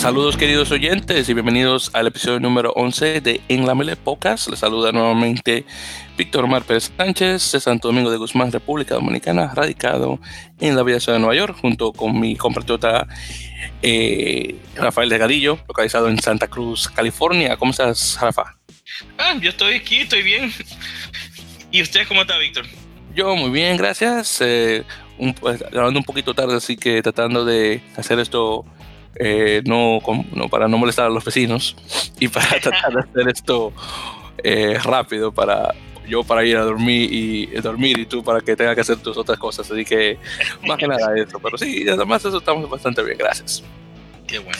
[0.00, 4.48] Saludos queridos oyentes y bienvenidos al episodio número 11 de En la Mele Pocas.
[4.48, 5.66] Les saluda nuevamente
[6.16, 10.18] Víctor Omar Pérez Sánchez de Santo Domingo de Guzmán, República Dominicana, radicado
[10.58, 13.06] en la Villa Ciudad de Nueva York, junto con mi compatriota
[13.82, 17.58] eh, Rafael Delgadillo, localizado en Santa Cruz, California.
[17.58, 18.56] ¿Cómo estás, Rafa?
[19.18, 20.50] Ah, yo estoy aquí, estoy bien.
[21.70, 22.64] ¿Y usted cómo está, Víctor?
[23.14, 24.40] Yo muy bien, gracias.
[24.40, 24.82] Eh,
[25.18, 28.64] un, pues, grabando un poquito tarde, así que tratando de hacer esto
[29.16, 30.00] eh, no,
[30.32, 31.76] no, para no molestar a los vecinos
[32.18, 33.72] y para tratar de hacer esto
[34.42, 35.74] eh, rápido para
[36.06, 39.16] yo para ir a dormir y dormir y tú para que tengas que hacer tus
[39.16, 39.70] otras cosas.
[39.70, 40.18] Así que
[40.66, 41.38] más que nada eso.
[41.38, 43.16] Pero sí, además eso estamos bastante bien.
[43.16, 43.62] Gracias.
[44.26, 44.58] Qué bueno.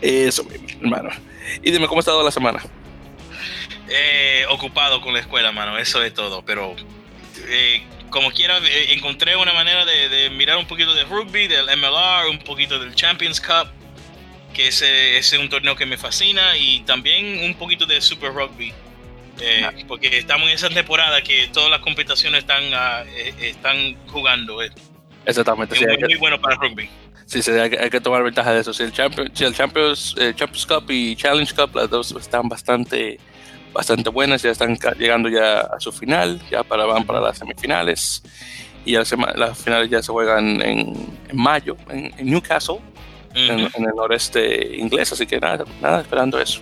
[0.00, 1.10] Eso mismo, hermano.
[1.62, 2.62] Y dime, ¿cómo ha estado la semana?
[3.88, 5.76] Eh, ocupado con la escuela, mano.
[5.78, 6.44] Eso es todo.
[6.44, 6.76] Pero
[8.10, 8.58] como quiera,
[8.90, 12.94] encontré una manera de, de, mirar un poquito de rugby, del MLR, un poquito del
[12.94, 13.66] Champions Cup
[14.54, 18.72] que ese, es un torneo que me fascina y también un poquito de Super Rugby.
[19.40, 23.06] Eh, porque estamos en esa temporada que todas las competiciones están, uh,
[23.42, 24.62] están jugando.
[24.62, 24.70] Eh.
[25.26, 25.74] Exactamente.
[25.74, 26.88] Es sí, muy, muy, bueno para rugby.
[27.26, 28.72] Sí, sí hay, que, hay, que, tomar ventaja de eso.
[28.72, 32.48] Si el, Champions, si el Champions, eh, Champions Cup y Challenge Cup, las dos están
[32.48, 33.18] bastante,
[33.72, 38.22] bastante buenas, ya están llegando ya a su final, ya para, van para las semifinales.
[38.84, 40.94] Y las, las finales ya se juegan en,
[41.28, 42.80] en mayo en, en Newcastle
[43.34, 46.60] en, en, el noreste inglés, así que nada, nada esperando eso.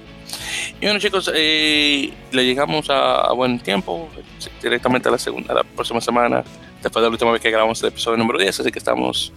[0.81, 4.09] Y bueno chicos, eh, le llegamos a, a, buen tiempo,
[4.62, 6.42] directamente a la segunda, a la próxima semana,
[6.83, 9.33] después de la última vez que grabamos el episodio número 10, así que estamos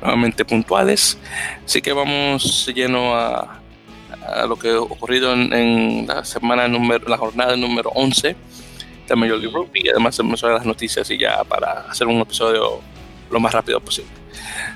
[0.00, 1.18] nuevamente puntuales.
[1.64, 3.60] Así que vamos lleno a,
[4.26, 8.36] a lo que ha ocurrido en, en, la semana número, la jornada número 11
[9.08, 12.80] de Major League Rugby y además a las noticias y ya para hacer un episodio
[13.30, 14.21] lo más rápido posible.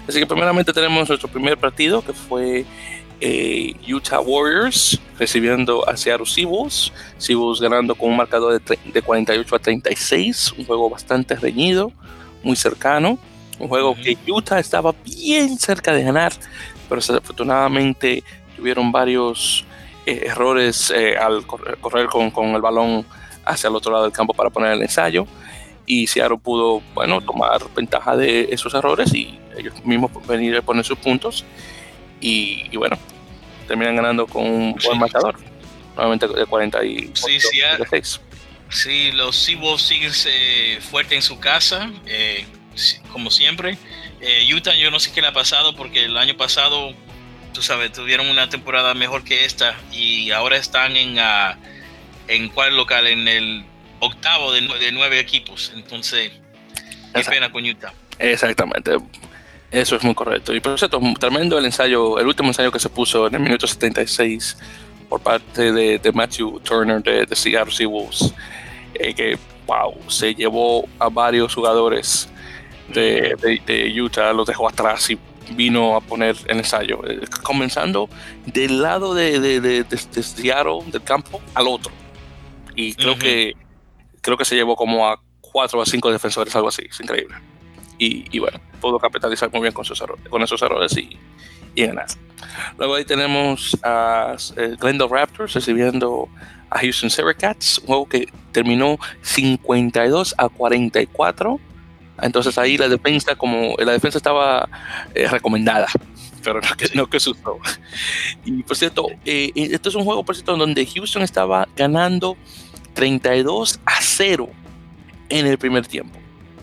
[0.09, 2.65] Así que primeramente tenemos nuestro primer partido que fue
[3.21, 6.93] eh, Utah Warriors recibiendo a Seattle Seahawks.
[7.19, 11.93] Seahawks ganando con un marcador de, de, 48 a 36, un juego bastante reñido,
[12.43, 13.19] muy cercano.
[13.59, 14.03] Un juego uh -huh.
[14.03, 16.33] que Utah estaba bien cerca de ganar,
[16.89, 18.23] pero desafortunadamente
[18.55, 19.65] tuvieron varios
[20.05, 23.07] eh, errores eh, al correr, correr con, con, el balón
[23.45, 25.27] hacia el otro lado del campo para poner el ensayo.
[25.87, 30.85] Y Seattle pudo, bueno, tomar ventaja de esos errores y ellos mismos venir a poner
[30.85, 31.45] sus puntos.
[32.21, 32.99] Y, y bueno,
[33.67, 34.99] terminan ganando con un buen sí.
[34.99, 35.37] marcador.
[35.95, 38.21] Nuevamente de 40 y sí, sí, 36.
[38.69, 42.45] Sí, los Seawolves siguen eh, fuerte en su casa, eh,
[43.13, 43.79] como siempre.
[44.21, 46.93] Eh, Utah, yo no sé qué le ha pasado porque el año pasado,
[47.53, 51.55] tú sabes, tuvieron una temporada mejor que esta y ahora están en, uh,
[52.29, 53.65] en cuál local, en el
[54.01, 55.73] octavo de, de nueve equipos.
[55.75, 56.33] Entonces,
[57.15, 57.93] qué pena con Utah.
[58.19, 58.97] Exactamente.
[59.71, 60.55] Eso es muy correcto.
[60.55, 63.67] Y por cierto, tremendo el ensayo, el último ensayo que se puso en el minuto
[63.67, 64.57] 76
[65.09, 68.33] por parte de, de Matthew Turner de, de Seattle Seawolves,
[68.95, 72.29] eh, que, wow, se llevó a varios jugadores
[72.93, 75.19] de, de, de, Utah, los dejó atrás y
[75.51, 78.09] vino a poner el ensayo, eh, comenzando
[78.47, 79.85] del lado de, de,
[80.23, 81.93] Seattle, del campo, al otro.
[82.75, 83.19] Y creo uh -huh.
[83.19, 83.57] que
[84.27, 87.37] creo que se llevó como a cuatro o cinco defensores, algo así, es increíble.
[87.97, 91.17] Y, y, bueno, pudo capitalizar muy bien con, sus errores, con esos errores y,
[91.77, 92.07] y, ganar.
[92.77, 96.29] Luego ahí tenemos a eh, Glendale Raptors recibiendo
[96.71, 101.61] a Houston Cats, un juego que terminó 52 a 44.
[102.21, 104.69] Entonces ahí la defensa, como la defensa estaba
[105.15, 105.87] eh, recomendada,
[106.43, 107.59] pero no que, no que asustó.
[108.45, 112.37] Y por cierto, eh, esto es un juego, por cierto, donde Houston estaba ganando
[112.97, 114.51] 32 a 0
[115.29, 116.19] en el primer tiempo.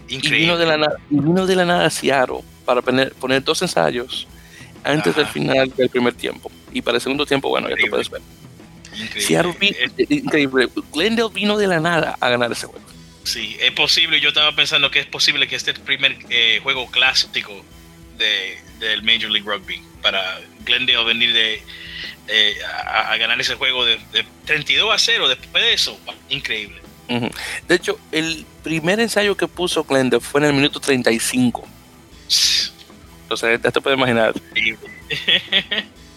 [0.10, 0.38] Increíble.
[0.38, 4.28] Y vino de la nada, vino de la nada Seattle para poner, poner dos ensayos
[4.84, 5.22] antes Ajá.
[5.22, 6.52] del final del primer tiempo.
[6.74, 8.22] Y para el segundo tiempo, bueno, ya tú puedes ver.
[8.94, 9.56] Increíble.
[9.60, 10.12] Vino, es...
[10.12, 10.70] increíble.
[10.92, 12.86] Glendale vino de la nada a ganar ese juego.
[13.24, 14.20] Sí, es posible.
[14.20, 17.64] Yo estaba pensando que es posible que este primer eh, juego clásico
[18.18, 21.62] de, del Major League Rugby para Glendale venir de,
[22.28, 22.56] eh,
[22.86, 26.00] a, a, ganar ese juego de, de 32 a 0 después de eso.
[26.30, 26.82] Increíble.
[27.10, 27.32] Uh -huh.
[27.68, 31.68] De hecho, el primer ensayo que puso Glendale fue en el minuto 35.
[33.24, 34.34] Entonces, ya te puedes imaginar.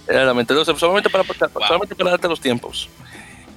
[0.06, 1.62] Realmente, entonces, solamente para, wow.
[1.66, 2.88] solamente para darte los tiempos.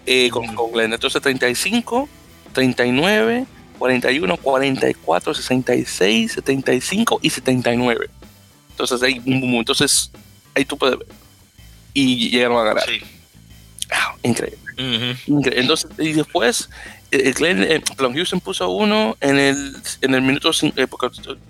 [0.05, 0.95] Eh, con, con Glendale.
[0.95, 2.09] Entonces, 35,
[2.53, 3.45] 39,
[3.77, 8.09] 41, 44, 66, 75 y 79.
[8.79, 10.09] Entonces, ahí, entonces,
[10.55, 11.07] ahí tú puedes ver.
[11.93, 12.83] Y llegaron a ganar.
[12.87, 13.01] Sí.
[13.91, 14.59] Ah, increíble.
[14.77, 15.17] Uh -huh.
[15.27, 15.61] increíble.
[15.61, 16.69] Entonces, y después
[17.11, 20.87] eh, Glenn, eh, Houston puso uno en el, en el minuto eh,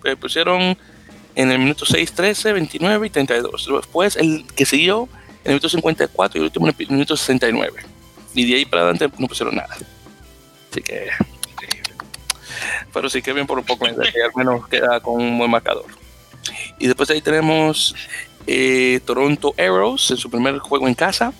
[0.06, 0.78] eh, pusieron
[1.36, 3.70] en el minuto 6, 13, 29 y 32.
[3.72, 5.08] Después el que siguió
[5.44, 7.84] el minuto 54 y el último en el minuto 69.
[8.34, 9.76] Y de ahí para adelante no pusieron nada.
[10.72, 11.10] Así que.
[12.92, 13.96] Pero sí que bien por un poco, al
[14.36, 15.99] menos queda con un buen marcador.
[16.80, 17.96] Y después ahí tenemos
[18.48, 21.34] eh, Toronto Arrows en su primer juego en casa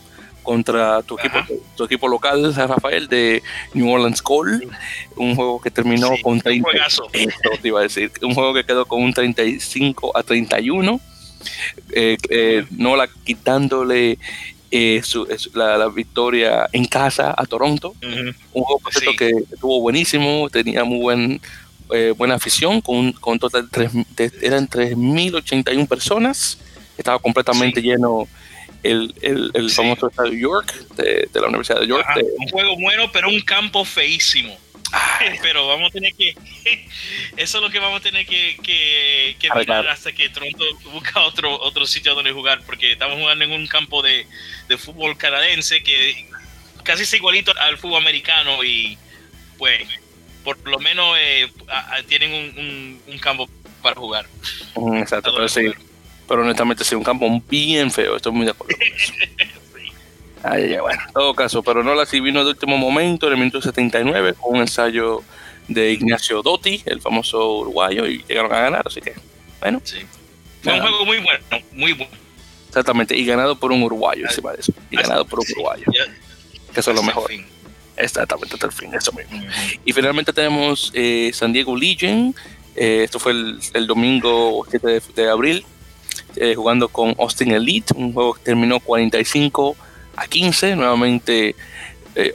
[0.44, 1.38] contra tu equipo,
[1.76, 3.44] tu equipo local, San Rafael, de
[3.74, 4.68] New Orleans Cole.
[5.16, 6.70] Un juego que terminó con 30.
[7.62, 8.12] te iba a decir.
[8.22, 11.00] Un juego que quedó con un 35 a 31.
[11.92, 14.18] Eh, eh, Nola quitándole
[14.72, 15.02] eh,
[15.54, 17.94] la, victoria en casa a Toronto.
[18.02, 18.82] Un juego
[19.18, 21.42] que estuvo buenísimo, tenía muy buen,
[22.16, 26.60] buena afición, con, con total de, eran 3.081 personas.
[26.98, 28.28] Estaba completamente lleno
[28.84, 29.14] el,
[29.54, 32.06] el, famoso estadio York de, la Universidad de York.
[32.38, 34.58] un juego bueno, pero un campo feísimo.
[35.44, 36.34] Pero vamos a tener que.
[37.38, 41.60] Eso es lo que vamos a tener que, que, mirar hasta que Toronto busca otro,
[41.62, 44.26] otro sitio donde jugar, porque estamos jugando en un campo de,
[44.68, 46.26] de fútbol canadiense que
[46.84, 48.98] casi es igualito al fútbol americano y,
[49.58, 49.88] pues,
[50.56, 51.48] por lo menos eh,
[52.08, 53.50] tienen un, un, campo
[53.82, 54.26] para jugar.
[54.76, 55.72] Exacto, pero sí
[56.30, 59.14] pero honestamente sí, un campo bien feo, estoy muy de acuerdo con eso.
[60.44, 63.40] Ay, bueno, en todo caso, pero no la sí vino de último momento, en el
[63.40, 65.22] minuto 79, con un ensayo
[65.68, 69.16] de Ignacio Dotti, el famoso uruguayo, y llegaron a ganar, así que,
[69.60, 69.82] bueno.
[69.84, 69.98] Sí.
[70.62, 71.44] Fue un juego muy bueno,
[71.74, 72.14] muy bueno.
[72.68, 75.86] Exactamente, y ganado por un uruguayo, encima de eso, y ganado por un uruguayo,
[76.74, 77.32] que eso es lo mejor.
[78.00, 79.42] Exactamente, hasta el fin, eso mismo.
[79.84, 82.34] Y finalmente tenemos eh, San Diego Legion,
[82.76, 85.66] eh, esto fue el, el domingo 7 de abril,
[86.38, 89.76] eh, jugando con Austin Elite, un juego que terminó 45
[90.16, 91.56] a 15, nuevamente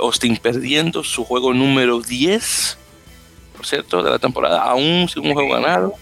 [0.00, 2.78] Austin perdiendo su juego número 10,
[3.56, 5.94] por cierto, de la temporada, aún sin un juego ganado.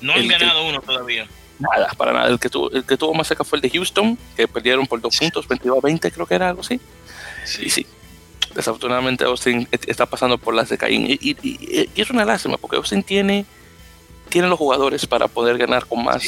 [0.00, 1.26] No han ganado uno todavía.
[1.58, 2.28] Nada, para nada.
[2.28, 5.00] El que, tuvo, el que tuvo más cerca fue el de Houston, que perdieron por
[5.00, 6.80] dos puntos, 22 a 20, creo que era algo así.
[7.44, 7.64] Sí.
[7.64, 7.86] Y sí,
[8.54, 11.06] desafortunadamente Austin está pasando por las de Caín.
[11.08, 13.44] Y, y, es una lástima, porque Austin tiene,
[14.28, 16.22] tiene los jugadores para poder ganar con más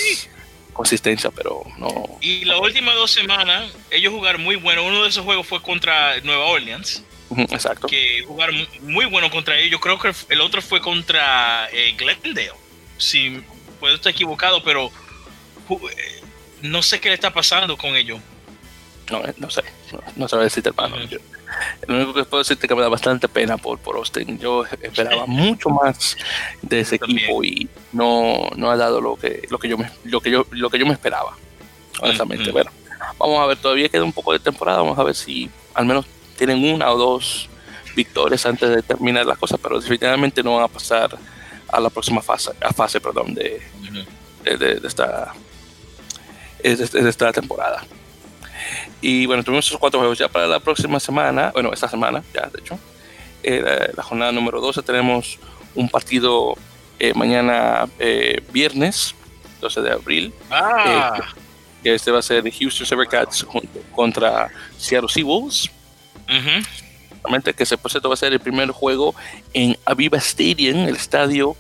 [0.73, 2.19] consistencia, pero no.
[2.21, 4.85] Y las últimas dos semanas, ellos jugaron muy bueno.
[4.85, 7.05] Uno de esos juegos fue contra Nueva Orleans.
[7.51, 7.87] exacto.
[7.87, 9.81] Que jugaron muy bueno contra ellos.
[9.81, 12.53] Creo que el otro fue contra eh, Glendale.
[12.97, 13.43] Si
[13.79, 14.91] puedo estar equivocado, pero
[15.71, 16.21] eh,
[16.63, 18.21] no sé qué le está pasando con ellos.
[19.11, 19.63] No, eh, no sé.
[19.93, 20.97] No, no sabe decirte, hermano.
[21.87, 24.39] Lo único que puedo decirte es que me da bastante pena por, por Austin.
[24.39, 26.17] Yo esperaba mucho más
[26.63, 30.21] de ese equipo y no, no ha dado lo que, lo que yo me, lo
[30.21, 31.37] que yo, lo que yo me esperaba.
[32.01, 32.51] Honestamente.
[32.53, 32.71] Bueno,
[33.19, 36.07] vamos a ver, todavía queda un poco de temporada, vamos a ver si al menos
[36.37, 37.49] tienen una o dos
[37.95, 41.19] victorias antes de terminar las cosas, pero definitivamente no van a pasar
[41.69, 43.61] a la próxima fase, a fase perdón, de,
[44.45, 45.35] de, esta,
[46.63, 47.85] de esta temporada.
[49.01, 52.47] Y bueno, tuvimos esos cuatro juegos ya para la próxima semana, bueno, esta semana ya,
[52.47, 52.79] de hecho,
[53.43, 55.39] eh, la, jornada número 12 tenemos
[55.75, 56.55] un partido
[56.99, 59.15] eh, mañana eh, viernes,
[59.61, 60.35] 12 de abril.
[60.51, 61.19] Ah.
[61.83, 63.47] que este va a ser Houston Sabercats
[63.95, 65.71] contra Seattle Seawolves.
[66.29, 66.63] Uh
[67.57, 69.15] que se cierto va a ser el primer juego
[69.53, 71.55] en Aviva Stadium, el estadio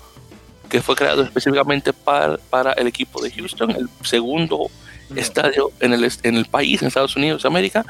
[0.68, 4.70] que fue creado específicamente para, para el equipo de Houston, el segundo
[5.16, 7.84] estadio en el, en el país, en Estados Unidos América,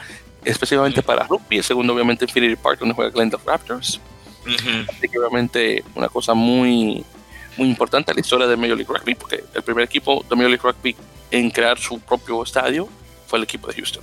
[0.45, 1.59] específicamente para rugby.
[1.59, 4.01] El segundo, obviamente, Infinity Park, donde juega Glendale Raptors.
[4.89, 7.05] Así que, obviamente, una cosa muy,
[7.57, 10.51] muy importante en la historia de Major League Rugby, porque el primer equipo de Major
[10.51, 10.97] League Rugby
[11.31, 12.89] en crear su propio estadio
[13.27, 14.03] fue el equipo de Houston.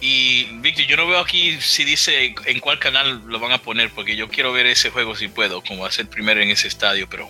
[0.00, 3.90] Y Víctor, yo no veo aquí si dice en cuál canal lo van a poner,
[3.90, 6.68] porque yo quiero ver ese juego si puedo, como va a ser primero en ese
[6.68, 7.28] estadio, pero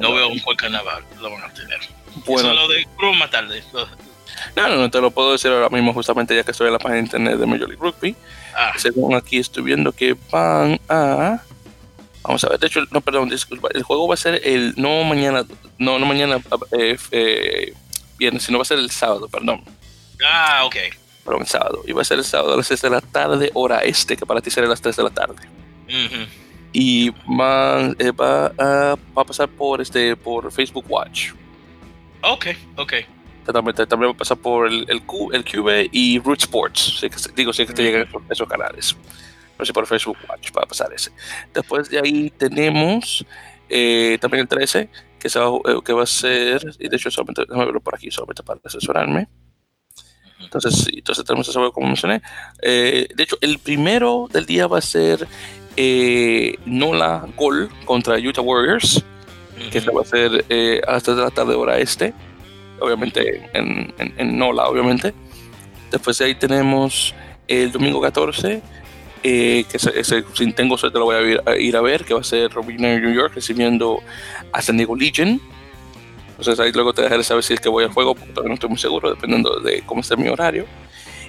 [0.00, 0.84] no veo en cuál canal
[1.20, 1.80] lo van a tener.
[2.26, 2.86] Bueno, Eso lo de
[3.18, 3.62] más tarde.
[4.56, 6.78] No, no, no te lo puedo decir ahora mismo, justamente ya que estoy en la
[6.78, 8.16] página de internet de Major League Rugby.
[8.54, 8.72] Ah.
[8.76, 11.40] Según aquí estoy viendo que van a.
[12.22, 14.74] Vamos a ver, de hecho, no, perdón, disculpa, el juego va a ser el.
[14.76, 15.44] No mañana,
[15.78, 16.40] no, no mañana
[16.78, 17.74] eh, eh,
[18.18, 19.62] viernes, sino va a ser el sábado, perdón.
[20.24, 20.76] Ah, ok.
[21.24, 21.82] Perdón, el sábado.
[21.86, 24.26] Y va a ser el sábado a las 6 de la tarde, hora este, que
[24.26, 25.48] para ti será las 3 de la tarde.
[26.72, 31.32] Y van, eh, va, a, va a pasar por, este, por Facebook Watch.
[32.22, 32.92] Ok, ok
[33.52, 35.02] también, también va a pasar por el, el,
[35.32, 37.04] el Cube y Root Sports.
[37.34, 38.96] digo, si es que te llegan esos, canales.
[39.58, 41.10] No sé, por Facebook Watch para pasar ese.
[41.52, 43.24] Después de ahí tenemos
[43.68, 44.88] eh, también el 13,
[45.18, 47.94] que, se va, eh, que va a ser, y de hecho, solamente, déjame verlo por
[47.94, 49.28] aquí, solamente para asesorarme.
[50.40, 52.22] Entonces, entonces tenemos ese juego como mencioné.
[52.62, 55.28] Eh, de hecho, el primero del día va a ser
[56.64, 59.04] Nola Gol contra Utah Warriors,
[59.70, 60.44] que se va a ser
[60.86, 62.14] a las 3 de la tarde hora este
[62.80, 65.14] obviamente en, en, Nola, obviamente.
[65.90, 67.14] Después de ahí tenemos
[67.48, 68.62] el domingo 14,
[69.22, 72.14] eh, que ese, si tengo suerte lo voy a ir, a ir, a ver, que
[72.14, 74.00] va a ser Robin New York recibiendo
[74.52, 75.40] a San Diego Legion.
[76.30, 78.54] Entonces ahí luego te dejaré saber si es que voy al juego, porque todavía no
[78.54, 80.64] estoy muy seguro, dependiendo de cómo esté mi horario.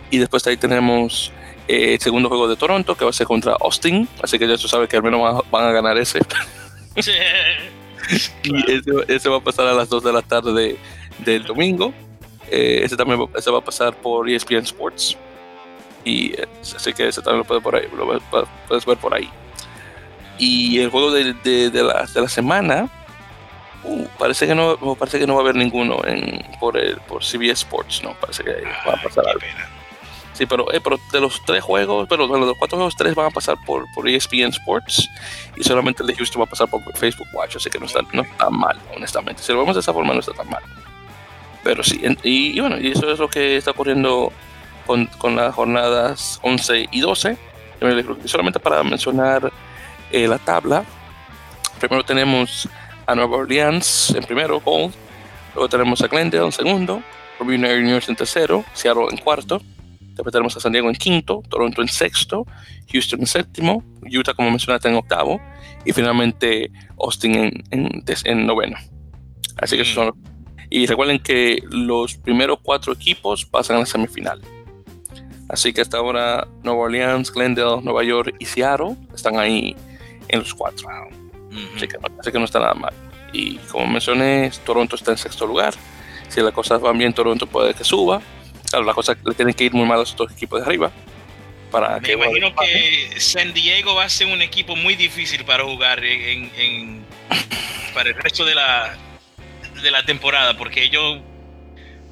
[0.09, 1.33] Y después de ahí tenemos
[1.67, 4.57] eh, el segundo juego de Toronto, que va a ser contra Austin, así que ya
[4.57, 6.19] tú sabes que al menos van a, van a ganar ese.
[8.43, 10.77] y ese, ese, va a pasar a las 2 de la tarde
[11.23, 11.93] del domingo.
[12.49, 15.17] Eh, ese también ese va a pasar por ESPN Sports.
[16.03, 18.19] Y eh, así que ese también lo puedes, por ahí, lo
[18.67, 19.29] puedes ver por ahí.
[20.37, 22.89] Y el juego de, de, de, la, de la, semana,
[23.83, 27.23] uh, parece, que no, parece que no va a haber ninguno en, por, el, por
[27.23, 28.01] CBS Sports.
[28.03, 28.51] No, parece que
[28.87, 29.41] va a pasar algo.
[30.33, 33.27] Sí, pero, eh, pero, de los tres juegos, pero de los cuatro juegos, tres van
[33.27, 35.07] a pasar por, por ESPN Sports
[35.55, 37.99] y solamente el de Houston va a pasar por Facebook Watch, así que no está,
[38.11, 39.43] no está mal, honestamente.
[39.43, 40.63] Si lo vemos de esa forma, no está tan mal.
[41.63, 44.31] Pero sí, y, y bueno, y eso es lo que está ocurriendo
[44.85, 47.37] con, con, las jornadas 11 y 12.
[48.23, 49.51] Y solamente para mencionar
[50.11, 50.83] eh, la tabla,
[51.79, 52.67] primero tenemos
[53.07, 54.93] a Nueva Orleans en primero, Gold.
[55.53, 57.03] Luego tenemos a Glendale en segundo,
[57.39, 59.61] Robin Juniors en tercero, Seattle en cuarto.
[59.99, 62.45] Después tenemos a San Diego en quinto, Toronto en sexto,
[62.91, 65.41] Houston en séptimo, Utah, como mencionaste, en octavo.
[65.83, 68.77] Y finalmente Austin en, en, en noveno.
[69.57, 70.13] Así que son.
[70.73, 74.41] Y recuerden que los primeros cuatro equipos pasan a la semifinal.
[75.49, 79.75] Así que hasta ahora Nueva Orleans, Glendale, Nueva York y Seattle están ahí
[80.29, 80.87] en los cuatro.
[80.87, 81.75] Uh -huh.
[81.75, 82.93] así, que no, así, que no, está nada mal.
[83.33, 85.73] Y como mencioné, Toronto está en sexto lugar.
[86.29, 88.21] Si las cosas van bien, Toronto puede que suba.
[88.69, 90.89] Claro, las cosas le tienen que ir muy mal a los otros equipos de arriba.
[91.69, 95.65] Para Me que imagino que San Diego va a ser un equipo muy difícil para
[95.65, 97.05] jugar en, en,
[97.93, 98.95] para el resto de la,
[99.81, 101.19] de la temporada, porque ellos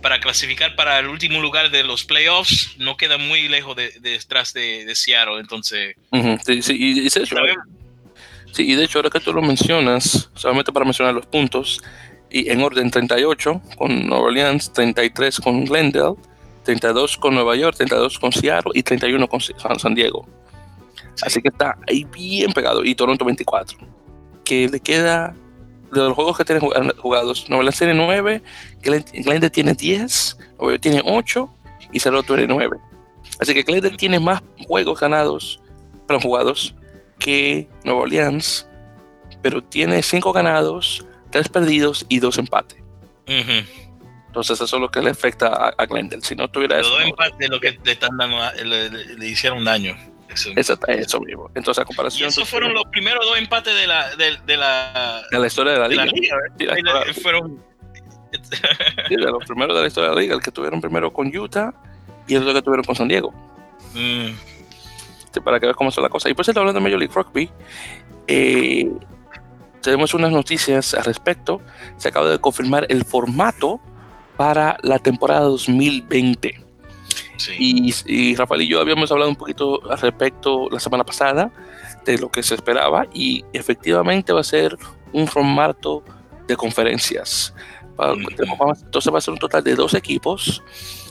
[0.01, 4.11] para clasificar para el último lugar de los playoffs no queda muy lejos de, de
[4.11, 5.95] detrás de, de, Seattle, entonces...
[6.11, 6.39] Uh -huh.
[6.45, 7.21] sí, sí, y, y, sí,
[8.59, 11.81] y de hecho ahora que tú lo mencionas, solamente para mencionar los puntos,
[12.29, 16.15] y en orden 38 con Nueva Orleans, 33 con Glendale,
[16.63, 20.27] 32 con Nueva York, 32 con Seattle y 31 con San Diego.
[21.15, 21.23] Sí.
[21.25, 22.83] Así que está ahí bien pegado.
[22.83, 23.77] Y Toronto 24.
[24.45, 25.35] Que le queda
[25.91, 26.61] de los juegos que tienen
[26.97, 27.49] jugados.
[27.49, 28.41] Nueva Orleans tiene 9,
[28.81, 31.49] Glendale tiene 10, Nueva York tiene 8
[31.91, 32.77] y Seattle tiene 9.
[33.39, 35.61] Así que Glendale tiene más juegos ganados,
[36.07, 36.75] pero jugados,
[37.19, 38.67] que Nueva Orleans,
[39.41, 42.79] pero tiene 5 ganados, 3 perdidos y 2 empates.
[43.27, 43.65] Uh -huh.
[44.27, 46.21] Entonces eso es lo que le afecta a, a Glendale.
[46.21, 46.95] Si no tuviera Los eso...
[46.95, 49.95] dos empates lo que le, están dando, le, le, le hicieron daño.
[50.29, 51.49] Eso, eso, eso, mismo.
[51.55, 52.27] Entonces, a comparación.
[52.27, 55.73] Y esos fueron los primeros dos empates de la, de, de la, de la historia
[55.73, 56.03] de la liga.
[56.03, 57.63] De la liga sí, la historia, fueron.
[59.07, 60.35] sí, de los primeros de la historia de la liga.
[60.35, 61.73] El que tuvieron primero con Utah
[62.27, 63.33] y el otro que tuvieron con San Diego.
[63.93, 64.35] Mm.
[65.33, 66.31] Sí, para que veas cómo son las cosas.
[66.31, 67.49] Y pues, hablando de Major League Rugby,
[68.27, 68.91] eh,
[69.81, 71.61] tenemos unas noticias al respecto.
[71.97, 73.79] Se acaba de confirmar el formato
[74.37, 76.68] para la temporada 2020.
[77.39, 77.53] Sí.
[77.57, 81.51] Y, y, Rafael y yo habíamos hablado un poquito al respecto la semana pasada
[82.05, 84.77] de lo que se esperaba y efectivamente va a ser
[85.13, 86.03] un formato
[86.47, 87.53] de conferencias.
[87.95, 88.83] Para, mm -hmm.
[88.85, 90.61] Entonces va a ser un total de dos equipos.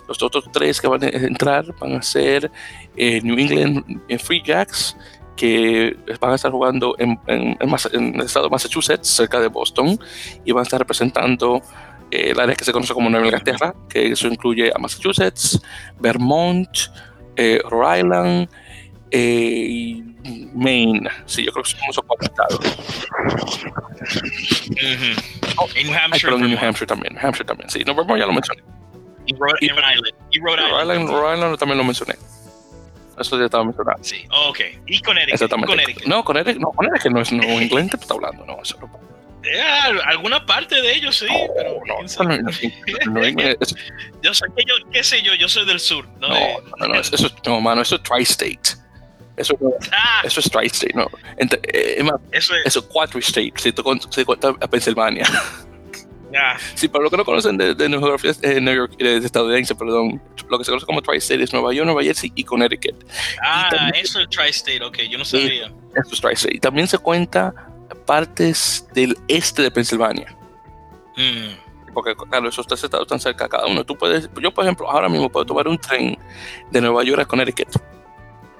[0.06, 2.50] Los otros tres que van a entrar van a ser
[2.96, 3.84] eh, New England
[4.18, 4.96] Free Jacks,
[5.38, 9.48] que van a estar jugando en, en, en, en, el estado de Massachusetts, cerca de
[9.48, 9.98] Boston,
[10.44, 11.60] y van a estar representando eh,
[12.10, 15.60] el área que se conoce como Nueva Inglaterra, que eso incluye a Massachusetts,
[16.00, 16.68] Vermont,
[17.36, 18.48] eh, Rhode Island
[19.10, 20.04] eh, y
[20.54, 21.08] Maine.
[21.26, 22.60] Sí, yo creo que son esos cuatro estados.
[24.68, 25.14] Mm -hmm.
[25.56, 26.34] oh, New Hampshire.
[26.34, 27.82] Ay, New Hampshire también, New Hampshire también, sí.
[27.86, 28.62] No, Vermont ya lo mencioné.
[29.26, 30.14] Y Rhode, y, Rhode Island.
[30.30, 30.72] Y Rhode Island.
[30.72, 32.14] Rhode Island, Rhode Island también lo mencioné.
[33.18, 33.98] Eso ya estaba mencionado.
[34.02, 34.60] Sí, oh, ok.
[34.86, 35.34] Y Connecticut.
[35.34, 35.72] Exactamente.
[35.72, 36.06] Connecticut.
[36.06, 39.07] No, Connecticut, no, Connecticut no es New England que tú estás hablando, no, eso no.
[39.44, 39.60] Eh,
[40.04, 42.42] alguna parte de ellos sí, no, pero no, no,
[43.12, 43.74] no, es,
[44.22, 46.06] yo sé que yo, qué sé yo, yo soy del sur.
[46.20, 46.36] No, no,
[46.78, 48.78] no, no, eso, no mano, eso es tri-state.
[49.36, 49.56] Eso,
[49.92, 50.22] ah.
[50.24, 51.06] eso es tri-state, no.
[51.36, 55.24] Entre, eh, más, eso es eso quadri-state, si tú cuentas a Pensilvania.
[56.74, 59.74] Sí, para los que no conocen de, de New York, eh, New York eh, estadounidense,
[59.74, 63.04] perdón, lo que se conoce como Tri-State es Nueva York, Nueva Jersey y Connecticut.
[63.42, 65.66] Ah, y también, eso es Tri-State, ok, yo no sabía.
[65.66, 66.56] Eso es Tri-State.
[66.56, 67.67] Y también se cuenta
[68.08, 70.34] partes del este de Pensilvania.
[71.14, 71.92] Mm.
[71.92, 73.84] Porque, claro, esos tres estados están cerca cada uno.
[73.84, 76.18] Tú puedes, yo, por ejemplo, ahora mismo puedo tomar un tren
[76.70, 77.68] de Nueva York a Connecticut.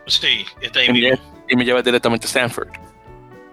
[0.06, 1.16] Sí, está ahí y mismo.
[1.16, 2.68] Me, y me lleva directamente a Stanford.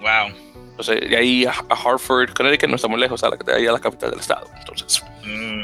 [0.02, 0.36] Wow.
[0.72, 3.66] Entonces, de ahí a, a Hartford, Connecticut, no está muy lejos, a la, de ahí
[3.66, 4.50] a la capital del estado.
[4.58, 5.64] Entonces, mm.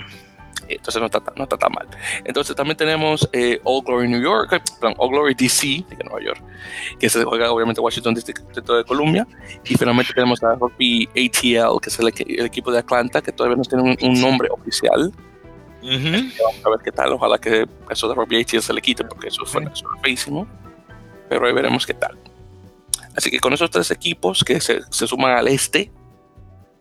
[0.76, 1.88] Entonces no está, no está tan mal.
[2.24, 6.22] Entonces también tenemos eh, All Glory New York, eh, perdón, All Glory DC de Nueva
[6.22, 6.42] York,
[7.00, 9.28] que se juega obviamente Washington Distrito de Columbia.
[9.66, 12.08] Y finalmente tenemos a Rugby ATL, que es el,
[12.46, 15.12] equipo de Atlanta, que todavía no tiene un, nombre oficial.
[15.82, 17.14] Vamos a ver qué tal.
[17.14, 20.48] Ojalá que eso de Rugby ATL se le quite, porque eso fue, eso feísimo.
[21.30, 22.18] Pero ahí veremos qué tal.
[23.16, 25.92] Así que con esos tres equipos que se, se suman al este,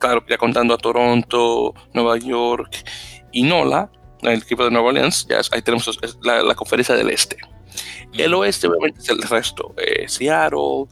[0.00, 2.84] claro, ya contando a Toronto, Nueva York
[3.32, 3.90] y NOLA,
[4.22, 7.36] el equipo de Nueva Orleans, ya ahí tenemos la, conferencia del este.
[8.12, 10.86] El oeste, obviamente, es el resto: eh, Seattle,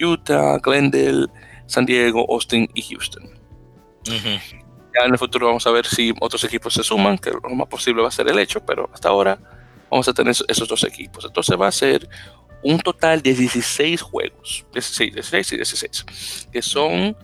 [0.00, 1.26] Utah, Glendale,
[1.66, 3.30] San Diego, Austin y Houston.
[4.04, 7.68] Ya en el futuro vamos a ver si otros equipos se suman, que lo más
[7.68, 9.38] posible va a ser el hecho, pero hasta ahora
[9.90, 11.24] vamos a tener esos dos equipos.
[11.24, 12.08] Entonces va a ser
[12.62, 17.16] un total de 16 juegos, 16, 16 y 16, que son,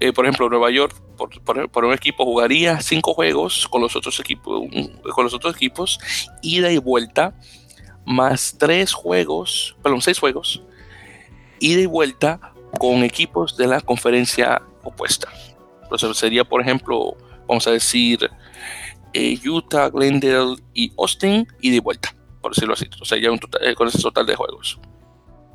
[0.00, 0.94] eh, por ejemplo, Nueva York
[1.44, 4.62] por, un equipo jugaría cinco juegos con los otros equipos,
[5.14, 5.98] con los otros equipos,
[6.42, 7.34] ida y vuelta,
[8.04, 10.62] más tres juegos, perdón, seis juegos,
[11.60, 15.28] ida y vuelta con equipos de la conferencia opuesta.
[15.82, 18.30] Entonces sería, por ejemplo, vamos a decir,
[19.12, 22.88] eh, Utah, Glendale y Austin, ida y vuelta, por decirlo así.
[23.00, 24.78] O sea, ya un total, eh, con ese total de juegos.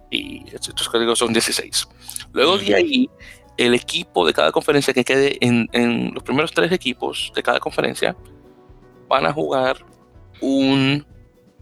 [0.10, 1.88] Y estos códigos son 16.
[2.32, 3.10] Luego de ahí
[3.58, 8.16] el equipo de cada conferencia que quede en, los primeros tres equipos de cada conferencia
[9.08, 9.78] van a jugar
[10.42, 11.06] un,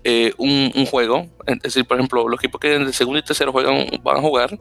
[0.04, 1.28] eh, un, juego.
[1.48, 4.22] Es decir, por ejemplo, los equipos que queden de segundo y tercero juegan, van a
[4.22, 4.60] jugar.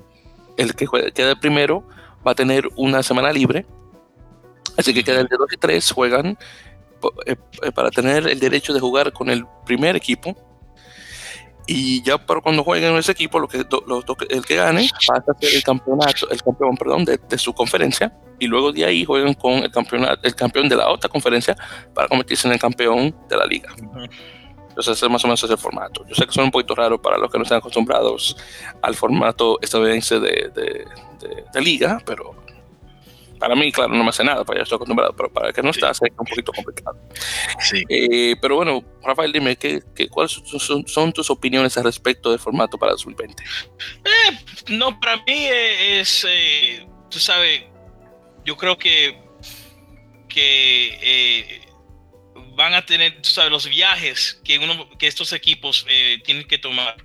[0.56, 1.84] El que quede primero
[2.26, 3.66] va a tener una semana libre.
[4.76, 6.38] Así que queden de dos y tres juegan
[7.26, 10.36] eh, eh, para tener el derecho de jugar con el primer equipo
[11.66, 15.32] y ya para cuando jueguen en ese equipo, lo que, los, el que gane pasa
[15.32, 18.12] a ser el campeonato, el campeón, perdón, de, de, su conferencia.
[18.38, 21.56] Y luego de ahí juegan con el campeonato, el campeón de la otra conferencia
[21.94, 23.70] para convertirse en el campeón de la liga.
[24.68, 26.04] Entonces, ese más o menos es el formato.
[26.06, 28.36] Yo sé que son un poquito raro para los que no están acostumbrados
[28.82, 30.84] al formato estadounidense de, de,
[31.52, 32.43] de liga, pero
[33.38, 35.62] para mí, claro, no me hace nada, para ya estoy acostumbrado, pero para el que
[35.62, 36.98] no está, es un poquito complicado.
[37.60, 37.84] Sí.
[37.88, 40.40] Eh, pero bueno, Rafael, dime, ¿qué, qué, cuáles
[40.86, 43.42] son, tus opiniones al respecto del formato para 2020?
[43.42, 47.62] Eh, no, para mí es, eh, tú sabes,
[48.44, 49.18] yo creo que,
[50.28, 51.60] que
[52.56, 55.86] van a tener, tú sabes, los viajes que, uno, que estos equipos
[56.24, 56.96] tienen que tomar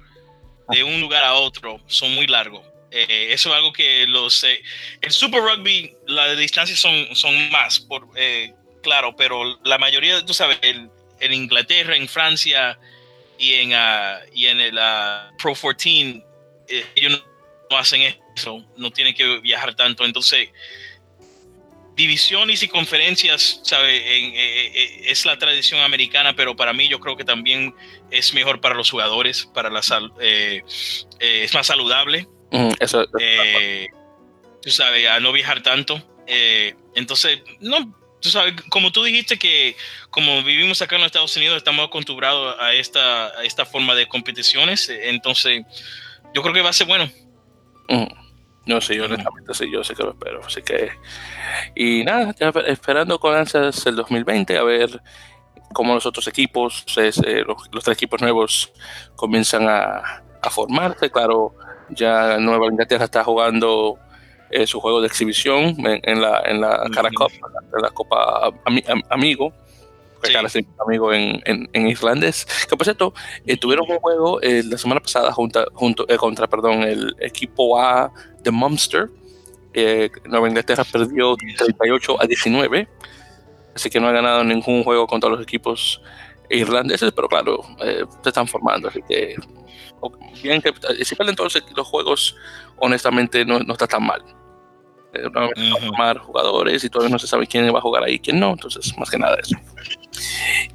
[0.70, 2.69] de un lugar a otro son muy largos.
[2.92, 4.44] Eh, eso es algo que los...
[4.44, 4.62] Eh,
[5.02, 10.34] el Super Rugby, las distancias son, son más, por, eh, claro, pero la mayoría, tú
[10.34, 12.80] sabes, en Inglaterra, en Francia
[13.38, 16.24] y en, uh, y en el uh, Pro 14,
[16.96, 17.24] ellos
[17.70, 20.04] no, hacen eso, no tienen que viajar tanto.
[20.04, 20.50] Entonces,
[21.96, 25.12] divisiones y conferencias, ¿sabe?
[25.12, 27.76] es la tradición americana, pero para mí yo creo que también
[28.10, 29.82] es mejor para los jugadores, para la
[31.20, 33.88] es más saludable eso, eh,
[34.62, 36.02] tú sabes, a no viajar tanto.
[36.28, 39.76] Eh, entonces, no, tú sabes, como tú dijiste que
[40.10, 44.08] como vivimos acá en los Estados Unidos, estamos acostumbrados a esta, a esta forma de
[44.08, 45.64] competiciones, eh, entonces
[46.34, 47.10] yo creo que va a ser bueno.
[48.66, 50.42] No sé, yo honestamente sí, yo sé que lo espero.
[50.46, 50.92] Así que,
[51.76, 52.36] y nada,
[52.68, 55.02] esperando con ansias el 2020 a ver
[55.74, 58.72] cómo los otros equipos, los, tres equipos nuevos
[59.16, 61.10] comienzan a, a formarse.
[61.10, 61.56] Claro,
[61.92, 63.98] ya Nueva Inglaterra está jugando
[64.52, 68.52] eh, su juego de exhibición en, la, en la Cara Cup, en la Copa
[69.10, 69.54] Amigo.
[70.86, 72.48] amigo en, en, islandés.
[72.68, 73.14] Que por cierto,
[73.46, 78.12] eh, tuvieron un juego eh, la semana pasada junto, junto contra perdón, el equipo A
[78.42, 79.10] de Munster.
[80.26, 82.88] Nueva Inglaterra perdió 38 a 19.
[83.76, 86.02] Así que no ha ganado ningún juego contra los equipos
[86.50, 87.64] irlandeses, pero claro,
[88.24, 88.88] se están formando.
[88.88, 89.36] Así que
[90.42, 92.36] bien que si entonces los juegos
[92.78, 94.24] honestamente no, no está tan mal.
[95.12, 95.28] Eh,
[95.82, 98.52] formar jugadores y todavía no se sabe quién va a jugar ahí y quién no
[98.52, 99.58] entonces más que nada eso.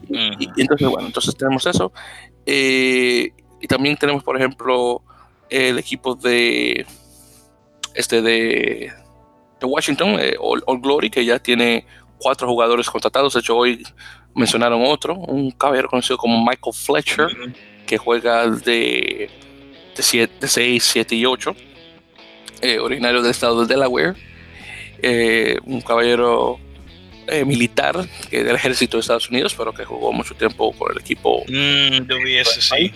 [0.09, 1.93] Y, entonces bueno entonces tenemos eso.
[2.45, 5.03] Eh, y también tenemos por ejemplo
[5.49, 6.85] el equipo de
[7.95, 8.93] este de,
[9.61, 11.87] de Washington eh, All, Glory que ya tiene
[12.19, 13.35] cuatro jugadores contratados.
[13.35, 13.85] De hecho hoy
[14.35, 17.29] mencionaron otro un caballero conocido como Michael Fletcher
[17.87, 19.31] que juega de,
[19.97, 21.55] de, 6, 7 y 8,
[22.62, 24.14] eh, originario del estado de Delaware,
[25.03, 26.59] eh, un caballero
[27.27, 31.42] eh, militar del ejército de Estados Unidos, pero que jugó mucho tiempo con el equipo.
[31.47, 32.09] Mm,
[32.44, 32.92] sí.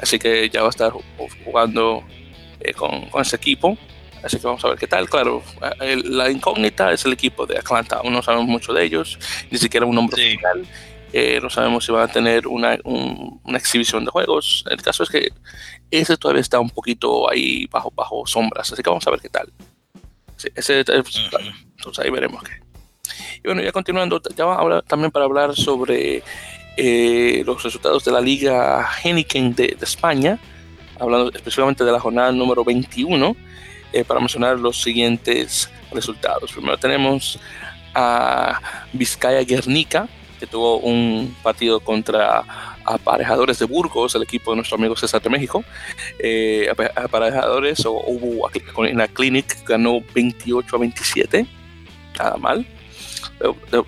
[0.00, 0.92] Así que ya va a estar
[1.44, 2.04] jugando
[2.76, 3.76] con, con, ese equipo.
[4.22, 5.08] Así que vamos a ver qué tal.
[5.08, 5.42] Claro,
[6.04, 7.96] la incógnita es el equipo de Atlanta.
[7.96, 9.18] Aún no sabemos mucho de ellos,
[9.50, 10.66] ni siquiera un nombre oficial
[11.12, 14.64] Eh, no sabemos si van a tener una, una, exhibición de juegos.
[14.68, 15.32] El caso es que
[15.90, 19.30] ese todavía está un poquito ahí bajo, bajo sombras, así que vamos a ver qué
[19.30, 19.50] tal.
[20.54, 22.60] ese, entonces ahí veremos qué.
[23.38, 26.22] Y bueno, ya continuando, ya vamos a hablar también para hablar sobre
[26.76, 30.38] eh, los resultados de la Liga Heineken de, de, España,
[31.00, 33.34] hablando específicamente de la jornada número 21,
[33.92, 36.52] eh, para mencionar los siguientes resultados.
[36.52, 37.38] Primero tenemos
[37.94, 38.60] a
[38.92, 42.44] Vizcaya Guernica, que tuvo un partido contra
[42.84, 45.64] aparejadores de Burgos, el equipo de nuestro amigo César de México.
[46.18, 48.48] Eh, aparejadores, o hubo
[48.86, 51.46] en la Clinic, ganó 28 a 27,
[52.18, 52.66] nada mal.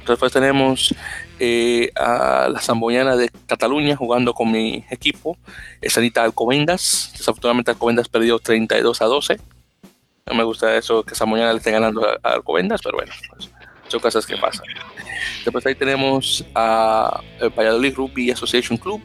[0.06, 0.94] Después tenemos
[1.38, 5.36] eh, a la Zamboyana de Cataluña jugando con mi equipo,
[5.82, 7.12] Sanita Alcobendas.
[7.16, 9.59] Desafortunadamente Alcobendas perdió 32 a 12.
[10.26, 13.50] No me gusta eso que Zamboyana le esté ganando a, Alcobendas, pero bueno, pues,
[13.88, 14.66] son cosas que pasan.
[15.44, 17.20] Después ahí tenemos a
[17.56, 19.02] Valladolid Rugby Association Club,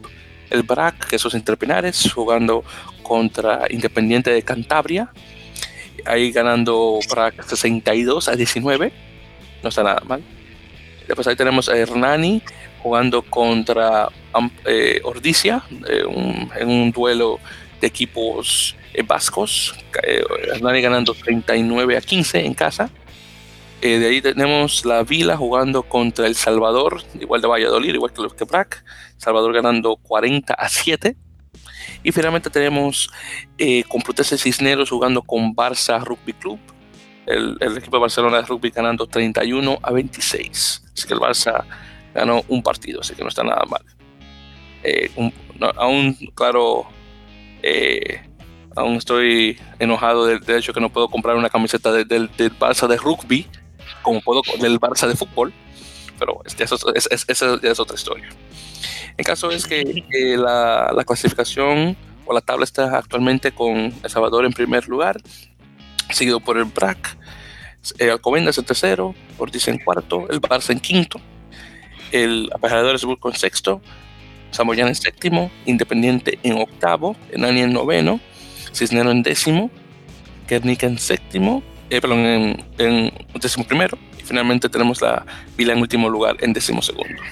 [0.50, 2.64] el BRAC, esos Interpinares, jugando
[3.02, 5.10] contra Independiente de Cantabria.
[6.04, 8.92] Ahí ganando BRAC 62 a 19.
[9.62, 10.22] No está nada mal.
[11.06, 12.42] Después ahí tenemos a Hernani
[12.82, 14.08] jugando contra
[14.66, 16.04] eh, eh,
[16.60, 17.40] en un duelo
[17.80, 19.74] de equipos eh, vascos.
[20.52, 22.90] Hernani ganando 39 a 15 en casa.
[23.80, 28.34] de ahí tenemos la Vila jugando contra El Salvador, igual de Valladolid, igual que los
[28.34, 28.84] que Brac.
[29.16, 31.16] Salvador ganando 40 a 7.
[32.02, 33.10] Y finalmente tenemos
[33.58, 36.58] eh, Complutense Cisneros jugando con Barça Rugby Club
[37.26, 40.84] el, equipo de Barcelona de rugby ganando 31 a 26.
[40.92, 41.64] Así que el Barça
[42.14, 43.82] ganó un partido, así que no está nada mal.
[44.82, 45.10] Eh,
[45.76, 46.86] aún, claro,
[47.62, 48.22] eh,
[48.76, 52.96] aún estoy enojado del, hecho que no puedo comprar una camiseta del, del, Barça de
[52.96, 53.46] rugby
[54.02, 55.52] como puedo del Barça de fútbol,
[56.18, 58.28] pero esa es, otra historia.
[59.16, 64.44] El caso es que la, la clasificación o la tabla está actualmente con El Salvador
[64.44, 65.20] en primer lugar,
[66.10, 67.16] seguido por el BRAC,
[67.98, 71.20] eh, Alcobendas en tercero, Ortiz en cuarto, el Barça en quinto,
[72.12, 73.80] el Apajadores Burco en sexto,
[74.50, 78.20] Samoyana en séptimo, Independiente en octavo, Enani en noveno,
[78.76, 79.70] Cisnero en décimo,
[80.46, 85.24] Guernica en séptimo, eh, perdón, en, en, décimo primero, y finalmente tenemos la
[85.56, 87.22] Vila en último lugar en décimo segundo.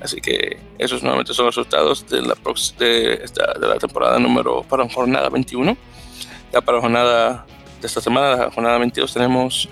[0.00, 2.36] Así que esos nuevamente son los resultados de la,
[2.78, 5.76] de, esta, de la temporada número para jornada 21
[6.52, 7.44] ya para jornada
[7.80, 9.68] de esta semana, la jornada 22, tenemos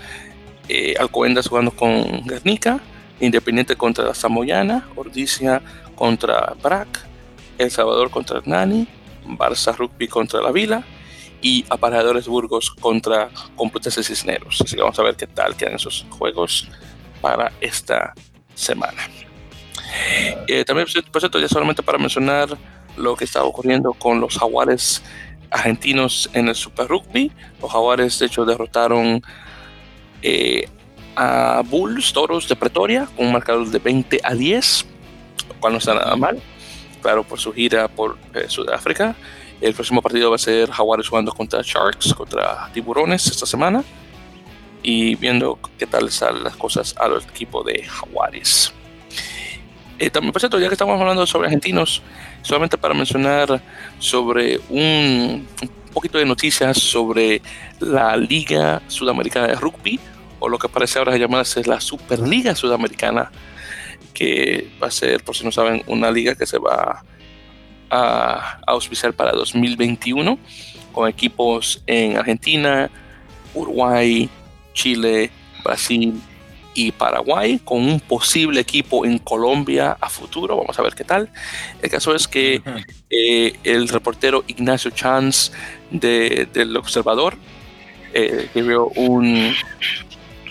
[0.69, 2.81] eh, Alcobendas jugando con Guernica,
[3.21, 5.63] Independiente contra Samoyana, Ordicia
[5.95, 7.07] contra Brac,
[7.59, 8.89] El Salvador contra Nani,
[9.25, 10.85] Barça Rugby contra La Vila
[11.41, 14.61] y Aparadores Burgos contra Complutense Cisneros.
[14.61, 16.69] Así que vamos a ver qué tal quedan esos juegos
[17.21, 18.15] para esta
[18.55, 19.09] semana.
[20.49, 22.57] Eh, también, por cierto, ya solamente para mencionar
[22.97, 25.03] lo que está ocurriendo con los jaguares
[25.55, 27.31] argentinos en el Super Rugby.
[27.63, 29.23] Los Jaguares, de hecho, derrotaron
[30.23, 30.69] eh,
[31.17, 34.87] a Bulls, Toros de Pretoria, con un marcador de 20 a 10,
[35.49, 36.43] lo cual no está nada mal.
[37.05, 39.14] Claro, por su gira por eh, Sudáfrica.
[39.61, 43.85] El próximo partido va a ser Jaguares jugando contra Sharks, contra Tiburones esta semana.
[44.83, 48.73] Y viendo qué tal salen las cosas al equipo de Jaguares.
[49.99, 52.01] Eh, también, por cierto, ya que estamos hablando sobre argentinos,
[52.40, 53.61] solamente para mencionar
[53.99, 55.47] sobre un,
[55.93, 57.43] poquito de noticias sobre
[57.81, 60.01] la Liga Sudamericana de Rugby,
[60.38, 63.31] o lo que parece ahora llamarse la Superliga Sudamericana,
[64.14, 67.05] que va a ser, por si no saben, una liga que se va
[67.90, 70.38] a, auspiciar para 2021
[70.92, 72.90] con equipos en Argentina,
[73.53, 74.29] Uruguay,
[74.72, 75.31] Chile,
[75.62, 76.20] Brasil,
[76.74, 80.57] y Paraguay, con un posible equipo en Colombia a futuro.
[80.57, 81.31] Vamos a ver qué tal.
[81.81, 82.61] El caso es que
[83.11, 85.53] eh, el reportero Ignacio Chance
[85.90, 87.37] de, del Observador
[88.12, 89.55] eh, escribió un,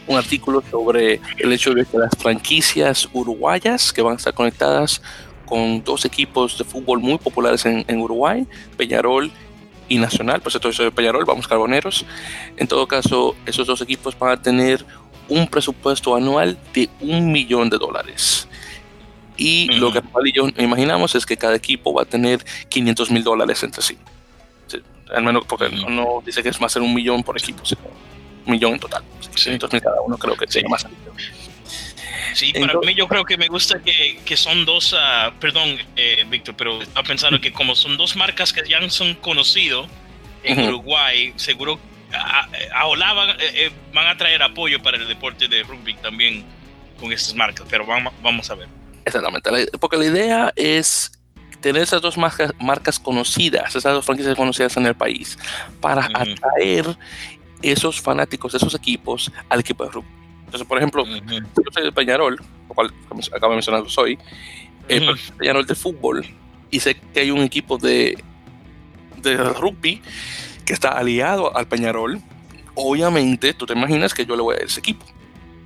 [0.07, 5.01] un artículo sobre el hecho de que las franquicias uruguayas que van a estar conectadas
[5.45, 9.31] con dos equipos de fútbol muy populares en, en Uruguay, Peñarol
[9.89, 12.05] y Nacional, por cierto, de Peñarol, vamos carboneros.
[12.57, 14.85] En todo caso, esos dos equipos van a tener
[15.29, 18.47] un presupuesto anual de un millón de dólares.
[19.37, 20.01] Y lo que
[20.33, 23.97] yo imaginamos es que cada equipo va a tener 500 mil dólares entre sí.
[25.13, 27.81] Al menos porque no, dice que es más de un millón por equipo, sino
[28.45, 29.03] un millón en total.
[29.33, 30.85] 500 mil cada uno creo que sería más.
[32.33, 36.25] Sí, para mí yo creo que me gusta que, que son dos, uh, perdón, eh,
[36.27, 39.87] Víctor, pero estaba pensando que como son dos marcas que ya son conocidos
[40.43, 41.79] en Uruguay, seguro
[42.13, 46.43] a, a van, eh, eh, van, a traer apoyo para el deporte de rugby también
[46.99, 48.67] con estas marcas, pero vamos, vamos a ver.
[49.05, 51.11] Exactamente, porque la idea es
[51.59, 55.37] tener esas dos marcas, marcas conocidas, esas dos franquicias conocidas en el país,
[55.81, 56.85] para atraer
[57.63, 60.07] esos fanáticos de esos equipos al equipo de rugby.
[60.45, 62.35] Entonces, por ejemplo, yo soy de Peñarol,
[62.67, 62.93] lo cual
[63.33, 64.19] acabo de mencionarlo soy,
[64.87, 66.25] el Peñarol de fútbol,
[66.69, 68.21] y sé que hay un equipo de,
[69.17, 70.01] de rugby
[70.65, 72.21] que está aliado al Peñarol.
[72.75, 75.05] Obviamente, tú te imaginas que yo le voy a ese equipo.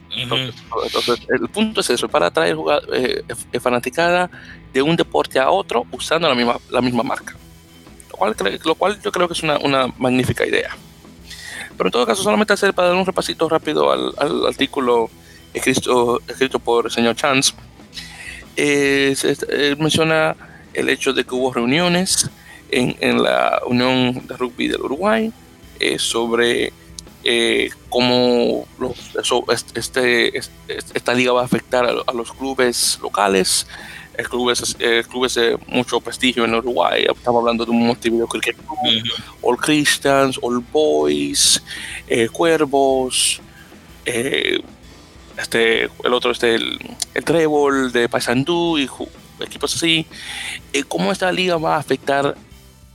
[0.10, 2.56] entonces, el punto es eso, para atraer
[2.94, 3.24] eh,
[3.60, 4.30] fanaticada
[4.72, 7.36] de un deporte a otro usando la misma, la misma marca.
[8.12, 10.76] Lo cual, lo cual yo creo que es una, una magnífica idea.
[11.78, 15.10] Pero en todo caso, solamente hacer para dar un repasito rápido al, al artículo
[15.54, 17.54] escrito, escrito por el señor Chance.
[18.56, 19.16] Eh,
[19.78, 20.36] menciona
[20.74, 22.30] el hecho de que hubo reuniones
[22.72, 25.32] en, en la Unión de Rugby del Uruguay
[25.80, 26.74] eh, sobre
[27.24, 28.66] eh, cómo
[29.76, 33.68] este, este, esta liga va a afectar a, los clubes locales,
[34.26, 34.76] clubes,
[35.10, 37.06] clubes de mucho prestigio en Uruguay.
[37.08, 38.58] Estamos hablando de un Montevideo Cricket
[39.42, 41.62] All Christians, All Boys,
[42.08, 43.42] eh, Cuervos,
[44.06, 44.60] eh,
[45.38, 46.80] este, el otro, este, el,
[47.14, 48.90] el Trébol de Paysandú y
[49.40, 50.06] equipos así.
[50.74, 52.36] Eh, ¿Cómo esta liga va a afectar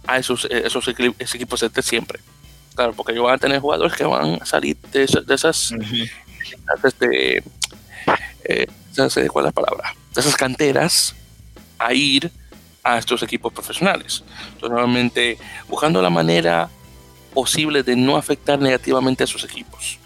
[0.07, 2.21] a esos, esos, equipos de siempre?
[2.75, 5.73] Claro, porque ellos van a tener jugadores que van a salir de, esas, de esas,
[6.83, 7.43] este,
[9.29, 9.95] ¿cuál es la palabra?
[10.15, 11.15] De esas canteras
[11.79, 12.31] a ir
[12.83, 14.25] a estos equipos profesionales.
[14.55, 16.69] Entonces, normalmente buscando la manera
[17.33, 19.99] posible de no afectar negativamente a sus equipos.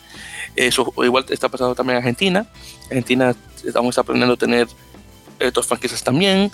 [0.55, 2.47] Eso igual está pasando también en Argentina.
[2.85, 4.69] Argentina estamos aprendiendo a tener
[5.38, 6.51] estos franquicias también.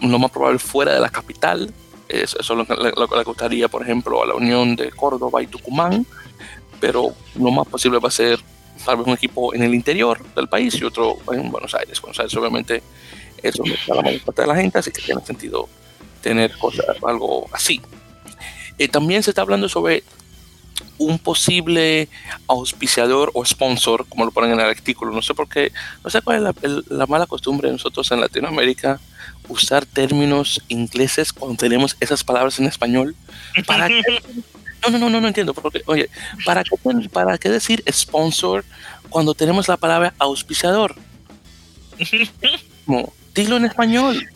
[0.00, 1.72] Lo más probable fuera de la capital.
[2.08, 6.06] Eso es lo que le gustaría, por ejemplo, a la Unión de Córdoba y Tucumán.
[6.80, 8.40] Pero lo más posible va a ser
[8.84, 12.00] tal vez un equipo en el interior del país y otro en Buenos Aires.
[12.00, 12.82] Buenos Aires obviamente
[13.42, 15.68] es para la mayor parte de la gente, así que tiene sentido
[16.22, 17.80] tener cosas, algo así.
[18.78, 20.02] Eh, también se está hablando sobre
[20.98, 22.08] un posible
[22.46, 25.12] auspiciador o sponsor, como lo ponen en el artículo.
[25.12, 25.72] No sé por qué,
[26.04, 29.00] no sé cuál es la, mala costumbre de nosotros en Latinoamérica
[29.48, 33.14] usar términos ingleses cuando tenemos esas palabras en español.
[33.66, 33.88] ¿Para
[34.82, 35.54] No, no, no, no, entiendo.
[35.54, 36.08] Porque, oye,
[36.44, 36.70] ¿para qué,
[37.12, 38.64] ¿para qué decir sponsor
[39.08, 40.94] cuando tenemos la palabra auspiciador?
[43.34, 44.28] Dilo en español.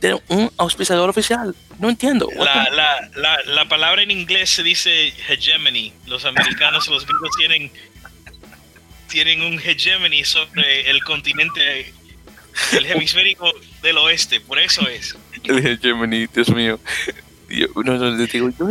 [0.00, 1.54] De un auspiciador oficial.
[1.78, 2.28] No entiendo.
[2.36, 5.92] La, la, la, la, palabra en inglés se dice hegemony.
[6.06, 7.70] Los americanos, los gringos tienen,
[9.08, 11.92] tienen un hegemony sobre el continente,
[12.72, 13.50] el hemisférico
[13.82, 14.40] del oeste.
[14.40, 15.16] Por eso es.
[15.44, 16.78] El hegemony, Dios mío.
[17.48, 18.66] Yo, no, no, te digo, yo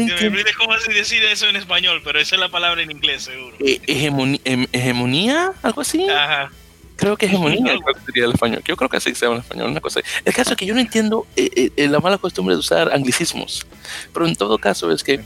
[0.57, 2.01] ¿Cómo así decir eso en español?
[2.03, 3.55] Pero esa es la palabra en inglés, seguro.
[3.59, 5.53] Eh, ¿Hegemonía?
[5.63, 6.07] ¿Algo así?
[6.09, 6.51] Ajá.
[6.95, 8.61] Creo que hegemonía sería el español.
[8.65, 9.99] Yo creo que así se llama en español, una cosa.
[10.23, 13.65] El caso es que yo no entiendo eh, eh, la mala costumbre de usar anglicismos.
[14.13, 15.19] Pero en todo caso es que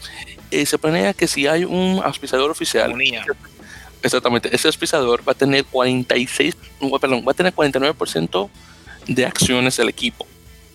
[0.49, 2.93] eh, se planea que si hay un auspiciador oficial.
[4.01, 6.55] Exactamente, ese auspiciador va a tener 46,
[7.01, 8.49] perdón, va a tener 49%
[9.07, 10.25] de acciones del equipo.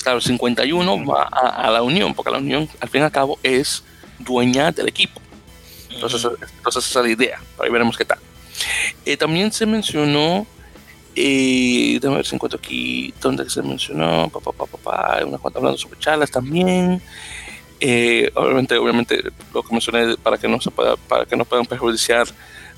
[0.04, 3.82] Claro, 51 va a, la Unión, porque la Unión al fin y al cabo es
[4.18, 5.18] dueña del equipo.
[5.90, 6.22] Entonces,
[6.58, 7.40] entonces esa es la idea.
[7.58, 8.18] Ahí veremos qué tal.
[9.18, 10.46] también se mencionó
[11.14, 15.78] y déjame ver si encuentro aquí donde se mencionó, papá, papá, papá, una cuanta hablando
[15.78, 17.00] sobre charlas también.
[17.80, 19.22] Eh, obviamente, obviamente
[19.54, 22.26] lo que mencioné para que no se pueda, para que no puedan perjudiciar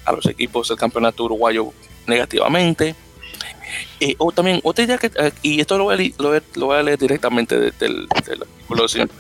[0.04, 1.72] a los equipos del campeonato uruguayo
[2.06, 2.94] negativamente.
[4.00, 5.10] Eh, o también otra idea que,
[5.42, 8.88] y esto lo voy a, leer, lo voy a leer directamente del, del artículo de
[8.88, 9.10] señor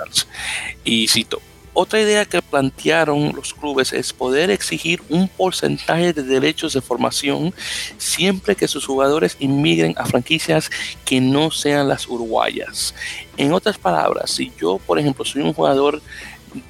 [0.84, 1.40] y cito,
[1.78, 7.52] otra idea que plantearon los clubes es poder exigir un porcentaje de derechos de formación
[7.98, 10.70] siempre que sus jugadores inmigren a franquicias
[11.04, 12.94] que no sean las uruguayas.
[13.36, 16.00] En otras palabras, si yo, por ejemplo, soy un jugador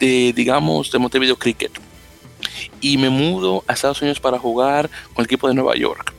[0.01, 1.71] de, digamos, de Montevideo Cricket
[2.81, 6.16] y me mudo a Estados Unidos para jugar con el equipo de Nueva York,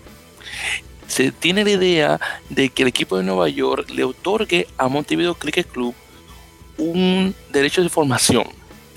[1.08, 5.36] se tiene la idea de que el equipo de Nueva York le otorgue a Montevideo
[5.36, 5.96] Cricket Club
[6.78, 8.48] un derecho de formación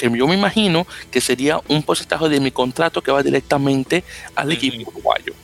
[0.00, 4.02] que yo me imagino que sería un porcentaje de mi contrato que va directamente
[4.34, 5.34] al equipo uruguayo.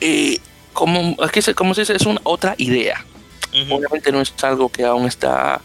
[0.00, 0.38] Eh,
[0.72, 3.04] como, aquí se, como se dice, es una otra idea.
[3.70, 5.60] Obviamente no es algo que aún está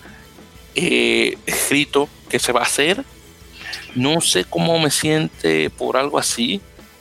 [0.76, 3.04] eh, escrito que se va a hacer.
[3.94, 6.60] No sé cómo me siente por algo así,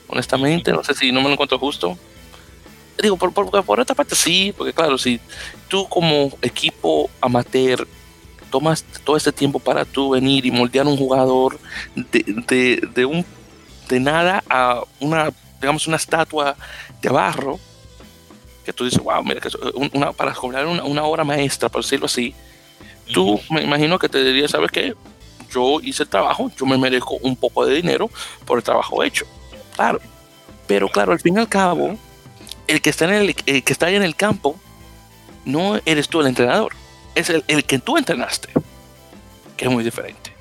[0.09, 0.73] honestamente.
[0.73, 1.97] No sé si no me lo encuentro justo.
[3.01, 5.21] Digo, por, por, por otra parte sí, porque claro, si
[5.69, 7.87] tú como equipo amateur
[8.51, 11.59] tomas todo este tiempo para tú venir y moldear un jugador
[11.95, 13.25] de, de, un
[13.89, 16.57] de nada a una digamos una estatua
[17.03, 17.59] de barro
[18.65, 19.49] que tú dices, wow, mira, que
[19.95, 22.35] una, para cobrar una, una hora maestra, por decirlo así,
[23.13, 24.95] tú me imagino que te dirías, ¿sabes qué?
[25.51, 28.11] Yo hice el trabajo, yo me merezco un poco de dinero
[28.45, 29.25] por el trabajo hecho.
[29.79, 30.01] Claro.
[30.67, 31.97] Pero claro, al fin y al cabo,
[32.67, 34.59] el que está, en el, que está ahí en el campo,
[35.45, 36.75] no eres tú el entrenador,
[37.15, 38.49] es el, el que tú entrenaste,
[39.57, 40.35] que es muy diferente.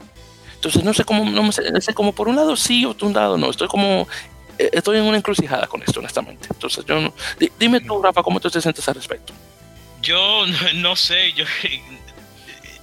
[0.56, 3.10] Entonces no sé cómo, no sé, no sé cómo por un lado sí o por
[3.10, 4.08] un lado no, estoy como,
[4.58, 6.47] eh, estoy en una encrucijada con esto, honestamente.
[6.52, 7.13] Entonces yo no,
[7.60, 9.34] dime tú, Rafa, ¿cómo tú te sientes al respecto?
[10.02, 11.45] Yo no, sé, yo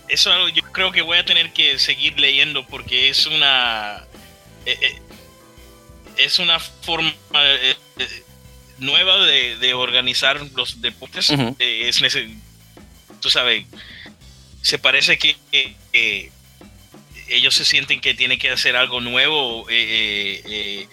[0.09, 4.05] eso yo creo que voy a tener que seguir leyendo porque es una
[4.67, 5.03] eh, eh,
[6.17, 7.13] es una forma
[8.79, 11.33] nueva de, organizar los deportes.
[11.59, 12.03] es
[13.21, 13.67] tú sabes,
[14.63, 15.37] se parece que
[17.29, 20.89] ellos se sienten que tienen que hacer algo nuevo, eh, eh, eh,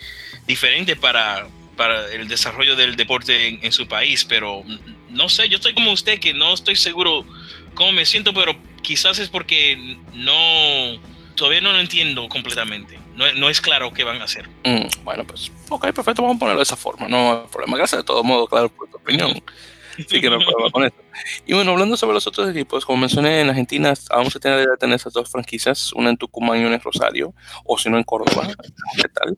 [0.48, 4.64] diferente para, para el desarrollo del deporte en, su país, pero
[5.10, 7.26] no sé, yo estoy como usted, que no estoy seguro
[7.74, 11.02] cómo me siento, pero quizás es porque no,
[11.36, 13.01] todavía no lo entiendo completamente.
[13.16, 14.48] No, no es claro qué van a hacer.
[14.64, 17.78] Mm, bueno, pues, ok, perfecto, vamos a ponerlo de esa forma, no hay problema.
[17.78, 19.32] Gracias de todo modo, claro, por tu opinión.
[19.94, 21.02] Así que no problema con esto.
[21.46, 24.96] Y bueno, hablando sobre los otros equipos, como mencioné, en Argentina se tiene que tener
[24.96, 27.34] esas dos franquicias, una en Tucumán y una en Rosario,
[27.66, 28.48] o si no en Córdoba,
[28.96, 29.38] ¿qué tal?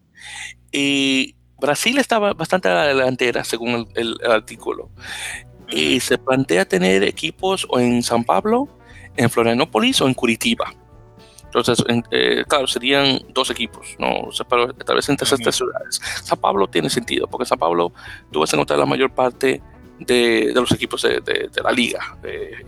[0.72, 4.92] Y Brasil estaba bastante a la delantera, según el, artículo.
[5.70, 8.68] Y se plantea tener equipos o en San Pablo,
[9.16, 10.74] en Florianópolis o en Curitiba.
[11.54, 14.30] Entonces, eh, claro, serían dos equipos, ¿no?
[14.50, 16.02] tal vez entre esas tres ciudades.
[16.24, 17.94] San Pablo tiene sentido, porque San Pablo
[18.32, 19.62] tú vas a encontrar la mayor parte
[20.00, 22.18] de, los equipos de, la liga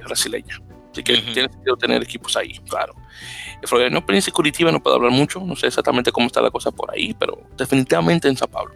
[0.06, 0.60] brasileña.
[0.92, 2.94] Así que tiene sentido tener equipos ahí, claro.
[3.92, 6.90] no y Curitiba no puedo hablar mucho, no sé exactamente cómo está la cosa por
[6.92, 8.74] ahí, pero definitivamente en Sao Paulo.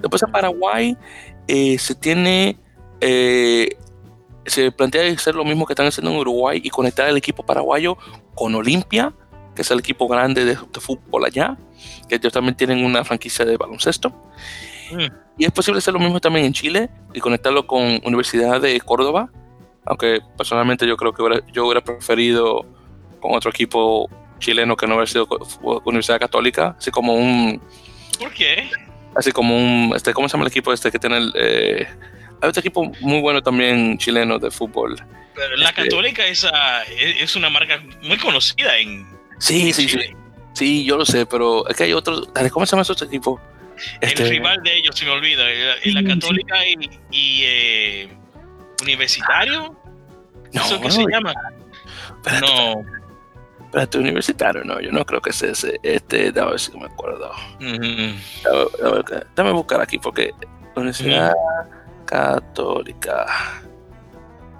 [0.00, 0.96] Después en Paraguay
[1.48, 2.58] eh, se tiene,
[3.00, 3.68] eh,
[4.46, 7.96] se plantea hacer lo mismo que están haciendo en Uruguay y conectar el equipo paraguayo
[8.34, 9.12] con Olimpia,
[9.54, 11.56] que es el equipo grande de, fútbol allá,
[12.08, 14.10] que ellos también tienen una franquicia de baloncesto.
[14.92, 15.06] Mm.
[15.38, 19.30] Y es posible hacer lo mismo también en Chile y conectarlo con Universidad de Córdoba,
[19.84, 22.64] aunque personalmente yo creo que yo hubiera preferido
[23.20, 25.26] con otro equipo chileno que no hubiera sido
[25.84, 27.60] Universidad Católica, así como un...
[28.18, 28.70] ¿Por qué?
[29.14, 29.92] Así como un...
[29.94, 31.32] Este, ¿Cómo se llama el equipo este que tiene el...
[31.34, 31.86] Eh,
[32.40, 34.96] hay otro equipo muy bueno también chileno de fútbol.
[35.34, 36.46] Pero la este, Católica es,
[36.98, 39.06] es una marca muy conocida en...
[39.38, 39.98] Sí, sí, sí.
[40.54, 42.28] Sí, yo lo sé, pero es que hay otros...
[42.50, 43.40] ¿Cómo se llama ese otro equipo?
[44.00, 45.44] el este, rival de ellos, se me olvida,
[45.84, 46.56] la, Católica
[47.10, 48.08] y, eh,
[48.82, 49.76] Universitario.
[50.52, 51.34] No, ¿Eso qué se llama?
[52.40, 52.96] no.
[53.66, 55.78] Espérate, universitario, no, yo no creo que sea ese.
[55.82, 57.30] Este, a ver si me acuerdo.
[59.34, 60.32] dame, buscar aquí, porque
[60.76, 61.32] Universidad
[62.06, 63.26] Católica.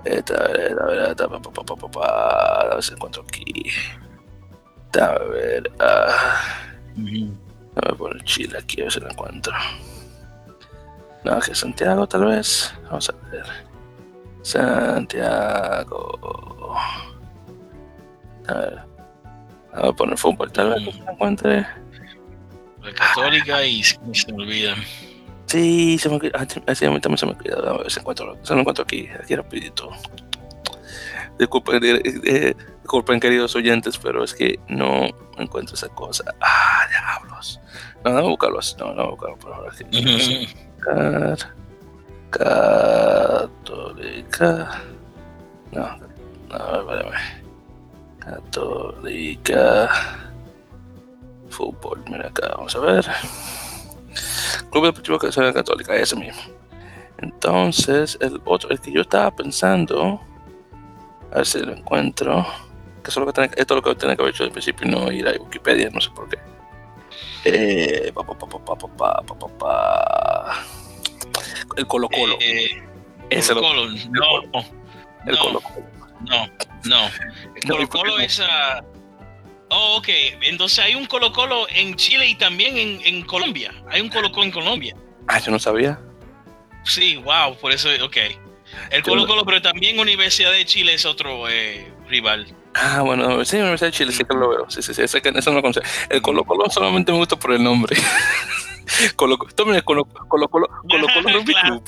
[0.04, 3.70] Esta, ver, a ver, a ver si encuentro aquí.
[5.00, 5.70] A ver.
[6.96, 7.32] Voy
[7.74, 9.52] a poner Chile aquí, a ver si lo encuentro.
[11.24, 12.72] No, que Santiago tal vez.
[12.84, 13.46] Vamos a ver.
[14.42, 15.96] Santiago.
[18.48, 18.78] A ver.
[19.72, 21.66] Vamos a poner fútbol tal vez que encuentre.
[22.80, 23.98] La católica y se
[24.32, 24.74] me olvida.
[25.46, 26.32] Sí, se me olvida.
[26.34, 27.56] Ah, sí, a mí también se me olvida.
[27.56, 28.36] A ver si encuentro.
[28.42, 29.90] Se lo encuentro aquí, aquí rapidito.
[31.38, 35.06] Disculpen, eh, eh, disculpen, queridos oyentes, pero es que no
[35.36, 36.24] encuentro esa cosa.
[36.40, 37.60] Ah, diablos.
[38.04, 38.74] No, no buscarlo así.
[38.78, 39.70] No, no buscarlo por ahora.
[42.30, 43.48] Católica.
[45.72, 45.98] No,
[46.48, 47.10] no, vale,
[48.18, 49.90] Católica.
[51.48, 53.06] Fútbol, mira acá, vamos a ver.
[54.70, 56.40] Club Deportivo Católica, ese mismo.
[57.18, 60.20] Entonces, el otro, el que yo estaba pensando
[61.32, 62.46] a ver si lo encuentro.
[63.02, 64.86] Que eso es lo que esto es lo que tenía que haber hecho al principio,
[64.88, 66.38] no ir a Wikipedia, no sé por qué.
[67.44, 68.36] Eh, pa, pa,
[71.76, 72.36] el Colo Colo.
[72.40, 72.82] Eh,
[73.30, 74.64] Ese Colo Colo, no.
[75.26, 75.86] El Colo Colo.
[76.28, 76.46] No,
[76.84, 77.10] no.
[77.54, 78.82] El Colo Colo es a.
[79.70, 80.08] Oh, ok.
[80.42, 83.72] Entonces hay un Colo Colo en Chile y también en, en Colombia.
[83.90, 84.96] Hay un Colo Colo en Colombia.
[85.28, 86.00] Ah, yo no sabía.
[86.84, 88.16] Sí, wow, por eso, ok.
[88.90, 92.46] El Colo Colo, pero también Universidad de Chile es otro eh, rival.
[92.74, 94.70] Ah, bueno, sí, Universidad de Chile, sí que lo veo.
[94.70, 95.82] Sí, sí, sí, eso no lo conozco.
[96.10, 97.96] El Colo Colo solamente me gusta por el nombre.
[99.16, 101.82] Colo, tomen el Colo Colo, Colo, Colo, Colo Rugby Club.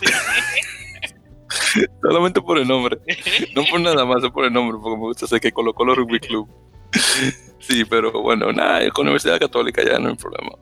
[2.03, 2.99] solamente por el nombre.
[3.55, 5.95] No por nada más, es por el nombre, porque me gusta sé que Colo Colo
[5.95, 6.49] Rugby Club.
[7.59, 10.53] Sí, pero bueno, nada, con Universidad Católica ya no hay problema.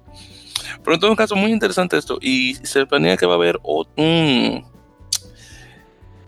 [0.82, 2.18] Pero en todo caso, muy interesante esto.
[2.20, 4.64] Y se planea que va a haber un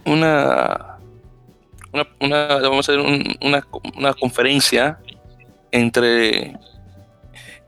[0.04, 0.98] una,
[2.20, 4.98] una, vamos a hacer una, una, conferencia
[5.70, 6.56] entre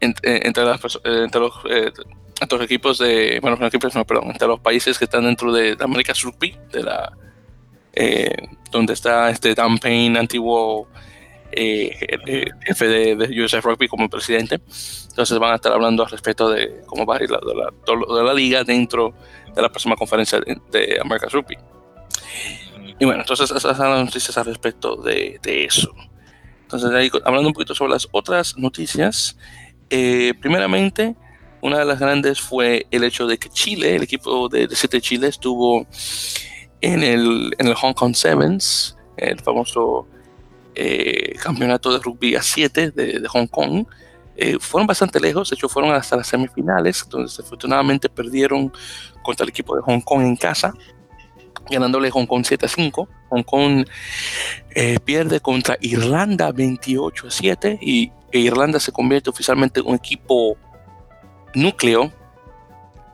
[0.01, 1.93] entre, entre, las, entre los eh,
[2.51, 6.15] los equipos de, bueno, equipos, no, perdón, entre los países que están dentro de, América
[6.23, 7.13] Rugby, de la,
[7.93, 8.35] eh,
[8.71, 10.89] donde está este Dan Payne, antiguo
[11.53, 14.61] eh, jefe de, de, USF Rugby como presidente.
[15.09, 18.17] Entonces van a estar hablando al respecto de cómo va a ir la, de, la,
[18.17, 19.15] de la liga dentro
[19.55, 21.57] de la próxima conferencia de, de América Rugby.
[22.99, 25.91] Y bueno, entonces esas son las noticias al respecto de, de eso.
[26.63, 29.37] Entonces, ahí, hablando un poquito sobre las otras noticias,
[29.89, 31.17] eh, primeramente,
[31.63, 35.01] una de las grandes fue el hecho de que Chile, el equipo de, de siete
[35.01, 35.87] Chile, estuvo
[36.81, 40.07] en el, en el Hong Kong Sevens, el famoso
[40.83, 43.85] eh, campeonato de rugby a 7 de, Hong Kong.
[44.35, 48.73] Eh, fueron bastante lejos, de hecho fueron hasta las semifinales, donde desafortunadamente perdieron
[49.23, 50.73] contra el equipo de Hong Kong en casa,
[51.71, 53.09] ganándole Hong Kong 7 a 5.
[53.29, 53.85] Hong Kong
[54.71, 59.97] eh, pierde contra Irlanda 28 a 7 y e Irlanda se convierte oficialmente en un
[59.97, 60.57] equipo
[61.53, 62.11] núcleo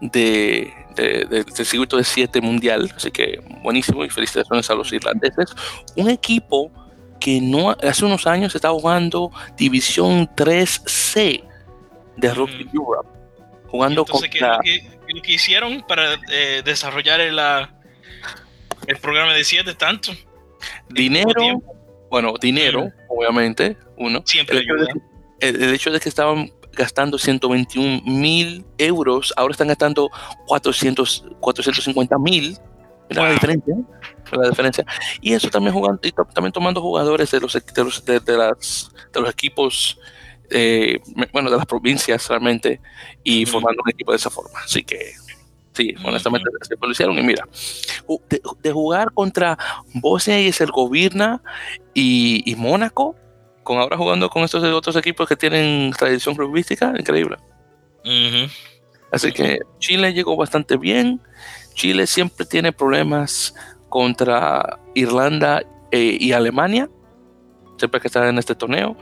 [0.00, 5.52] de, del circuito de 7 mundial, así que buenísimo y felicitaciones a los irlandeses.
[5.96, 6.70] Un equipo
[7.20, 11.42] que no hace unos años estaba jugando División 3C
[12.16, 12.76] de Rugby mm.
[12.76, 13.08] Europe,
[13.68, 14.58] jugando contra...
[14.62, 17.38] ¿qué, lo que hicieron para eh, desarrollar el,
[18.86, 20.12] el programa de 7 tanto?
[20.88, 21.62] Dinero,
[22.10, 22.92] bueno, dinero, mm.
[23.08, 24.22] obviamente, uno.
[24.24, 24.64] Siempre
[25.40, 30.10] el, el hecho de que estaban gastando 121 mil euros, ahora están gastando
[30.46, 32.56] 400, 450 mil.
[33.08, 33.74] Mira la diferencia,
[34.32, 34.84] la diferencia.
[35.20, 39.20] Y eso también jugando, y también tomando jugadores de los, de los, de, las, de
[39.20, 39.98] los equipos,
[40.50, 40.98] eh,
[41.32, 42.80] bueno, de las provincias realmente,
[43.22, 44.60] y formando un equipo de esa forma.
[44.64, 45.12] Así que,
[45.72, 47.18] sí, honestamente, se lo hicieron.
[47.18, 47.46] Y mira,
[48.28, 49.58] de, de, jugar contra
[49.94, 51.42] Bosnia y Herzegovina
[51.94, 53.16] y, y Mónaco,
[53.66, 57.36] con ahora jugando con estos otros equipos que tienen tradición rugbyística, increíble.
[59.10, 61.20] Así que Chile llegó bastante bien.
[61.74, 63.54] Chile siempre tiene problemas
[63.96, 66.90] contra Irlanda eh, y Alemania,
[67.78, 68.94] siempre que están en este torneo,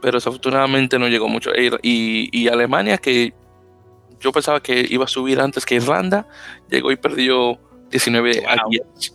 [0.00, 1.50] pero desafortunadamente no llegó mucho.
[1.54, 3.34] E y, Alemania, que
[4.18, 6.26] yo pensaba que iba a subir antes que Irlanda,
[6.70, 7.60] llegó y perdió
[7.90, 9.14] 19 a 10.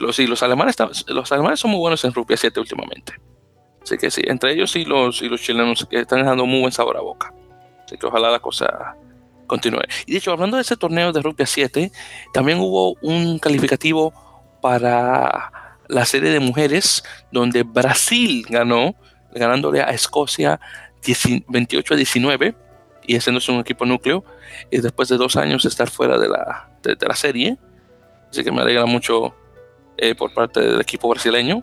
[0.00, 0.74] Los, los, alemanes,
[1.06, 3.12] los alemanes son muy buenos en rugby 7 últimamente.
[3.80, 6.72] Así que sí, entre ellos y los, y los chilenos que están dejando muy buen
[6.72, 7.32] sabor a boca.
[7.84, 8.96] Así que ojalá la cosa
[9.46, 9.84] continúe.
[10.06, 11.92] Y de hecho, hablando de ese torneo de rugby a 7,
[12.32, 14.23] también hubo un calificativo
[14.64, 15.52] para
[15.88, 18.94] la serie de mujeres donde Brasil ganó,
[19.34, 20.58] ganándole a Escocia
[21.48, 22.54] 28 a 19
[23.06, 24.24] y haciéndose un equipo núcleo
[24.70, 27.58] y después de dos años estar fuera de la, de, la serie.
[28.30, 29.36] Así que me alegra mucho
[29.98, 31.62] eh, por parte del equipo brasileño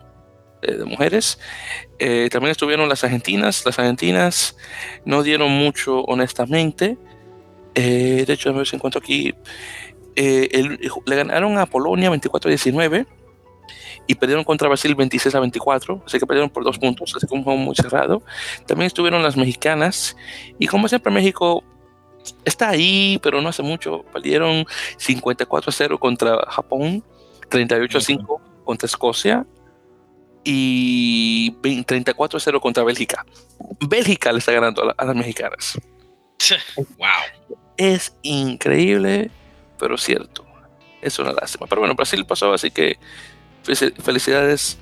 [0.62, 1.40] eh, de mujeres.
[1.98, 3.66] Eh, también estuvieron las argentinas.
[3.66, 4.56] Las argentinas
[5.06, 7.00] no dieron mucho, honestamente.
[7.74, 9.34] Eh, de hecho, a ver si encuentro aquí.
[10.16, 13.06] Le ganaron a Polonia 24 a 19
[14.08, 17.34] y perdieron contra Brasil 26 a 24, así que perdieron por dos puntos, así que
[17.34, 18.22] un juego muy cerrado.
[18.66, 20.16] También estuvieron las mexicanas
[20.60, 21.64] y como siempre México
[22.46, 24.66] está ahí, pero no hace mucho, perdieron
[24.98, 27.04] 54 a 0 contra Japón,
[27.50, 29.46] 38 a 5 contra Escocia
[30.44, 33.26] y 34-0 contra Bélgica.
[33.80, 35.80] Bélgica le está ganando a, las mexicanas.
[36.98, 37.08] wow.
[37.78, 39.32] Es increíble,
[39.82, 40.46] pero cierto.
[41.02, 41.66] Es una lástima.
[41.66, 43.00] Pero bueno, Brasil pasó, así que
[43.64, 44.78] felicidades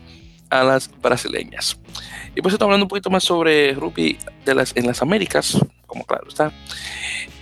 [0.49, 1.79] a las brasileñas.
[2.35, 6.05] Y pues estoy hablando un poquito más sobre rugby de las, en las Américas, como
[6.05, 6.51] claro está.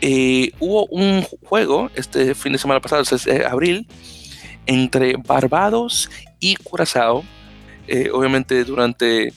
[0.01, 3.87] Eh, hubo un juego este fin de semana pasado, el de abril,
[4.67, 7.23] entre Barbados y Curazao
[7.87, 9.33] eh, obviamente durante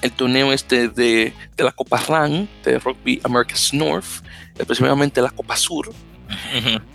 [0.00, 4.24] el torneo este de, de, la Copa RAN, de Rugby America's North,
[4.56, 5.92] específicamente la Copa Sur.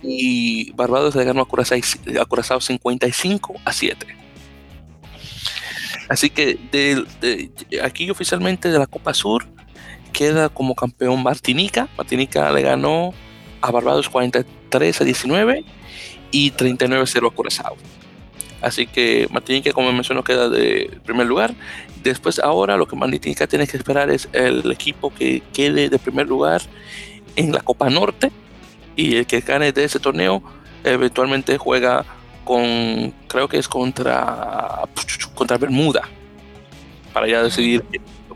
[0.02, 1.78] Y Barbados le ganó a Curazao,
[2.20, 4.06] a Curazao 55 a 7.
[6.08, 7.50] Así que de,
[7.82, 9.46] aquí oficialmente de la Copa Sur
[10.12, 11.88] queda como campeón Martinica.
[11.96, 13.14] Martinica le ganó
[13.60, 15.64] a Barbados 43 a 19
[16.32, 17.76] y 39 a 0 a Curazao.
[18.60, 21.54] Así que Martinica, como mencionó, queda de primer lugar.
[22.02, 26.26] Después, ahora lo que Martinica tiene que esperar es el equipo que quede de primer
[26.26, 26.62] lugar
[27.36, 28.30] en la Copa Norte.
[28.96, 30.42] Y el que gane de ese torneo
[30.84, 32.04] eventualmente juega
[32.44, 34.80] con, creo que es contra,
[35.34, 36.08] contra Bermuda.
[37.12, 37.84] Para ya decidir,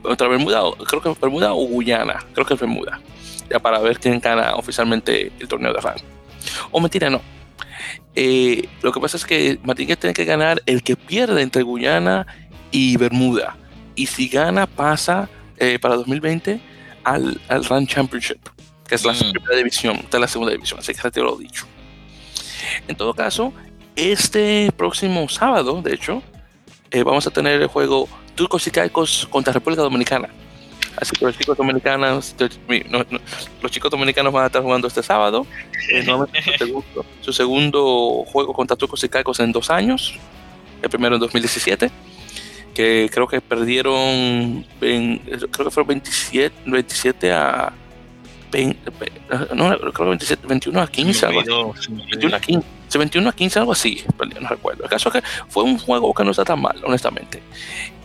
[0.03, 3.01] contra Bermuda, creo que es Bermuda o Guyana, creo que es Bermuda.
[3.51, 5.97] Ya para ver quién gana oficialmente el torneo de RAN.
[6.71, 7.21] O mentira, no
[8.15, 12.27] Eh, lo que pasa es que Martínez tiene que ganar el que pierde entre Guyana
[12.71, 13.57] y Bermuda.
[13.97, 15.29] Y si gana, pasa
[15.59, 16.61] eh, para 2020
[17.05, 18.39] al, al Run Championship,
[18.89, 19.32] que es la Mm.
[19.32, 21.66] primera división, esta es la segunda división, así que retiro lo dicho.
[22.89, 23.53] En todo caso,
[23.97, 26.22] este próximo sábado, de hecho,
[26.91, 30.28] eh, vamos a tener el juego Turcos y Caicos contra República Dominicana.
[30.97, 32.37] Así que los chicos dominicanos,
[32.89, 33.20] no, no,
[33.61, 35.45] los chicos dominicanos van a estar jugando este sábado.
[35.91, 40.14] Eh, su, segundo, su segundo juego contra Turcos y Caicos en dos años.
[40.82, 41.91] El primero en 2017
[42.74, 47.72] que creo que perdieron, en, creo que fueron 27, 27 a
[48.55, 51.93] 20, no, creo que 27, 21 a 15, algo así.
[51.93, 54.05] 21 a 15, 21 a 15, algo así,
[54.41, 54.85] no recuerdo.
[54.85, 57.43] El caso es que fue un juego que no está tan mal, honestamente.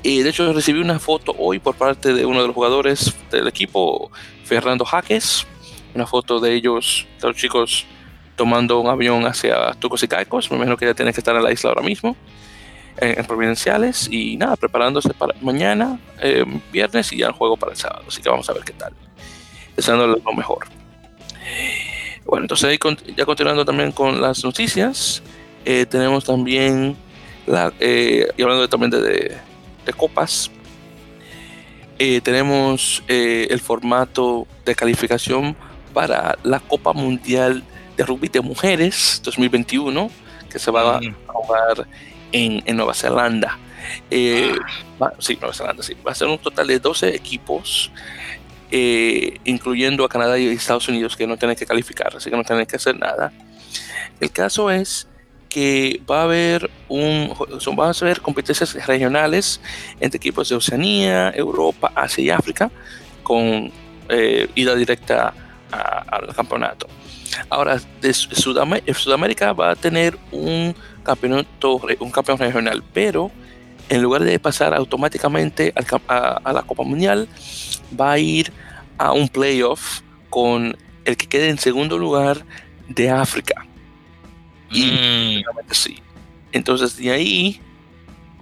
[0.01, 3.47] Y de hecho recibí una foto hoy por parte de uno de los jugadores del
[3.47, 4.11] equipo,
[4.43, 5.45] Fernando Jaques,
[5.93, 7.85] una foto de ellos, de los chicos
[8.35, 11.43] tomando un avión hacia Tucos y Caicos, me imagino que ya tienen que estar en
[11.43, 12.15] la isla ahora mismo
[13.01, 17.77] en, Providenciales y nada, preparándose para mañana, eh, viernes y ya el juego para el
[17.77, 18.05] sábado.
[18.07, 18.93] Así que vamos a ver qué tal.
[19.79, 20.65] Deseándole lo mejor.
[22.25, 22.77] Bueno, entonces
[23.15, 25.23] ya continuando también con las noticias,
[25.63, 26.97] eh, tenemos también,
[27.47, 29.37] la, eh, y hablando también de, de,
[29.85, 30.51] de copas,
[31.97, 35.55] eh, tenemos el formato de calificación
[35.93, 37.63] para la Copa Mundial
[37.95, 40.11] de Rugby de Mujeres 2021,
[40.51, 41.15] que se va mm.
[41.29, 41.87] a jugar
[42.33, 43.57] en, en, Nueva Zelanda.
[44.11, 44.55] Eh,
[45.01, 45.95] va, sí, Nueva Zelanda, sí.
[46.05, 47.91] Va a ser un total de 12 equipos,
[48.71, 52.43] eh, incluyendo a Canadá y Estados Unidos, que no tienen que calificar, así que no
[52.43, 53.31] tienen que hacer nada.
[54.19, 55.07] El caso es
[55.49, 59.59] que va a haber un son, van a haber competencias regionales
[59.99, 62.69] entre equipos de Oceanía, Europa, Asia y África,
[63.23, 63.71] con
[64.09, 65.33] eh, ida directa
[65.71, 66.87] al campeonato.
[67.49, 73.31] Ahora, de Sudam Sudamérica va a tener un campeonato, un campeón regional, pero
[73.89, 77.27] en lugar de pasar automáticamente al, a, a, la Copa Mundial,
[77.99, 78.51] va a ir
[78.97, 82.45] a un playoff con el que quede en segundo lugar
[82.87, 83.65] de África.
[84.71, 85.43] Y Mm.
[85.71, 85.97] sí.
[86.51, 87.59] Entonces de ahí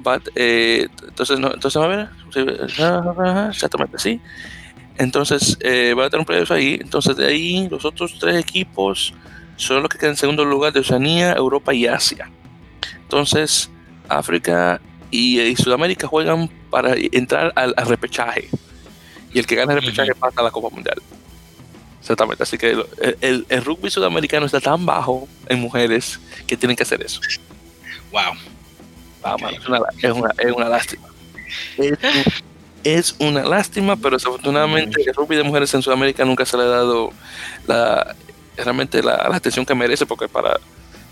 [0.05, 2.09] va, eh, entonces, no, entonces a ver,
[3.49, 4.21] exactamente sí.
[4.97, 6.77] Entonces eh, va a tener un playoff ahí.
[6.81, 9.13] Entonces de ahí los otros tres equipos
[9.55, 12.29] son los que quedan en segundo lugar de Oceanía, Europa y Asia.
[13.01, 13.69] Entonces,
[14.09, 14.81] África
[15.11, 18.49] y, y, Sudamérica juegan para entrar al, al, repechaje.
[19.33, 20.19] Y el que gana el repechaje uh -huh.
[20.19, 21.01] pasa a la Copa Mundial.
[21.99, 22.43] Exactamente.
[22.43, 22.85] Así que el,
[23.21, 27.19] el, el, rugby sudamericano está tan bajo en mujeres que tienen que hacer eso.
[28.11, 28.33] Wow.
[29.41, 31.07] man, es, una, es, una, es, una, lástima.
[31.77, 31.97] Es,
[32.83, 36.67] es, una lástima, pero desafortunadamente el rugby de mujeres en Sudamérica nunca se le ha
[36.67, 37.11] dado
[37.67, 38.15] la,
[38.55, 40.59] realmente la, la atención que merece, porque para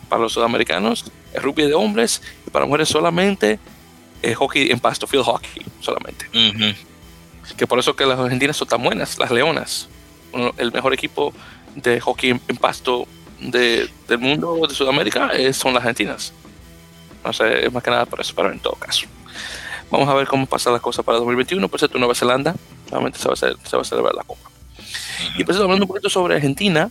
[0.09, 3.59] para los sudamericanos el rugby de hombres y para mujeres solamente
[4.25, 6.27] el hockey en pasto, field hockey solamente.
[6.33, 6.75] Uh -huh.
[7.57, 9.87] Que por eso que las argentinas son tan buenas, las leonas,
[10.33, 11.33] uno, el mejor equipo
[11.75, 13.07] de hockey en, en pasto
[13.39, 16.33] de, del mundo de Sudamérica es, son las argentinas.
[17.23, 19.07] No sé, es más que nada por eso, pero en todo caso.
[19.91, 21.67] Vamos a ver cómo pasa la cosa para 2021.
[21.67, 22.55] Por cierto, Nueva Zelanda,
[22.89, 24.49] nuevamente se va a, hacer, se va a celebrar la Copa.
[24.49, 25.39] Uh -huh.
[25.41, 26.89] Y pues hablando un poquito sobre Argentina,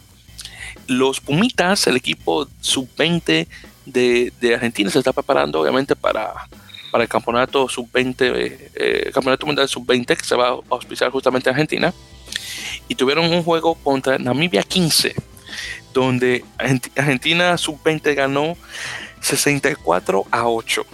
[0.86, 3.46] los Pumitas, el equipo sub-20
[3.86, 6.48] de, de, Argentina, se está preparando obviamente para,
[6.94, 11.56] para el campeonato sub-20, eh, campeonato mundial sub-20 que se va a auspiciar justamente en
[11.56, 11.92] Argentina.
[12.86, 15.12] Y tuvieron un juego contra Namibia 15,
[15.92, 16.44] donde
[16.94, 18.56] Argentina sub-20 ganó
[19.20, 20.86] 64 a 8.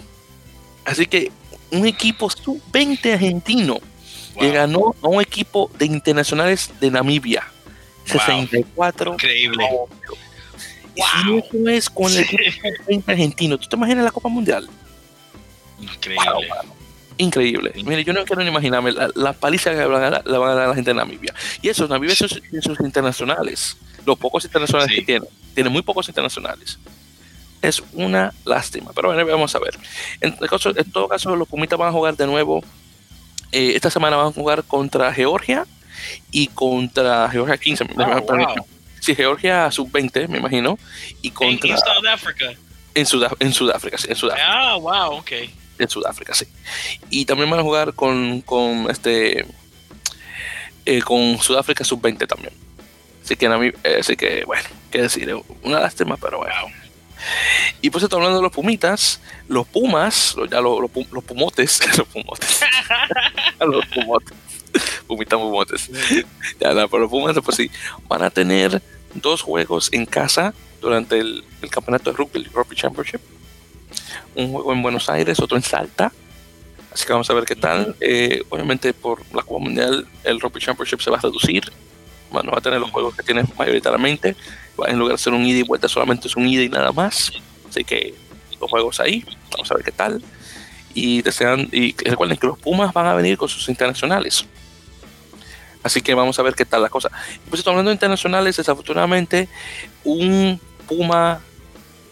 [0.86, 1.30] Así que
[1.70, 4.42] un equipo sub-20 argentino wow.
[4.42, 7.44] le ganó a un equipo de internacionales de Namibia.
[8.07, 9.12] 64.
[9.12, 9.68] Increíble.
[9.68, 9.88] Wow.
[10.96, 13.59] Y eso es con el equipo argentino.
[13.59, 14.66] ¿Tú te imaginas la Copa Mundial?
[15.95, 16.49] Increíble.
[16.49, 16.70] Wow,
[17.20, 17.72] Increíble.
[17.84, 20.51] Mire, yo no quiero ni imaginarme la, la paliza que van, a dar, la van,
[20.51, 21.34] a dar, la gente de Namibia.
[21.61, 23.76] Y eso, Namibia sus, sus internacionales.
[24.07, 25.01] Los pocos internacionales sí.
[25.01, 25.26] que tiene.
[25.55, 26.78] Tiene muy pocos internacionales.
[27.61, 28.93] Es una lástima.
[28.95, 29.78] Pero bueno, vamos a ver.
[30.22, 32.64] En, caso, en todo caso, los Pumitas van a jugar de nuevo.
[33.53, 35.66] Eh, esta semana van a jugar contra Georgia
[36.30, 37.84] y contra Georgia 15.
[37.84, 38.66] Oh, wow.
[39.01, 40.78] Sí, Georgia sub-20, me imagino.
[41.20, 41.68] Y contra.
[41.68, 42.47] En Sudáfrica.
[42.95, 44.07] En, Sudá en Sudáfrica, sí.
[44.09, 44.47] En Sudáfrica.
[44.49, 45.32] Ah, wow, ok.
[45.81, 46.47] En Sudáfrica, sí.
[47.09, 49.47] Y también van a jugar con, con este.
[50.87, 52.53] Eh, con Sudáfrica sub-20 también.
[53.24, 53.47] Así que,
[53.85, 56.55] eh, así que, bueno, qué decir, una lástima, pero bueno.
[57.83, 62.09] Y pues estoy hablando de los pumitas, los pumas, ya los, los, los pumotes, los
[62.09, 62.61] pumotes,
[63.61, 64.37] los pumotes
[65.07, 65.91] Pumitas Pumotes.
[66.61, 67.70] ya, no, pero Pumas, pues sí,
[68.09, 68.81] van a tener
[69.14, 73.20] dos juegos en casa durante el, campeonato de rugby, el Rugby Championship.
[74.35, 76.12] Un juego en Buenos Aires, otro en Salta.
[76.93, 77.95] Así que vamos a ver qué tal.
[78.01, 81.64] Eh, obviamente por la Copa Mundial el Rugby Championship se va a reducir.
[82.31, 84.37] Bueno, va a tener los juegos que tiene mayoritariamente.
[84.87, 87.33] En lugar de ser un ida y vuelta, solamente es un ida y nada más.
[87.68, 88.14] Así que
[88.61, 89.24] los juegos ahí.
[89.53, 90.22] Vamos a ver qué tal.
[90.95, 94.45] Y desean, y recuerden que los Pumas van a venir con sus internacionales.
[95.83, 97.11] Así que vamos a ver qué tal la cosa.
[97.49, 99.49] Pues hablando de internacionales, desafortunadamente,
[100.05, 101.41] un Puma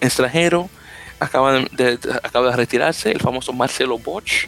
[0.00, 0.70] extranjero
[1.18, 4.46] acaba de, acaba de retirarse, el famoso Marcelo Bosch,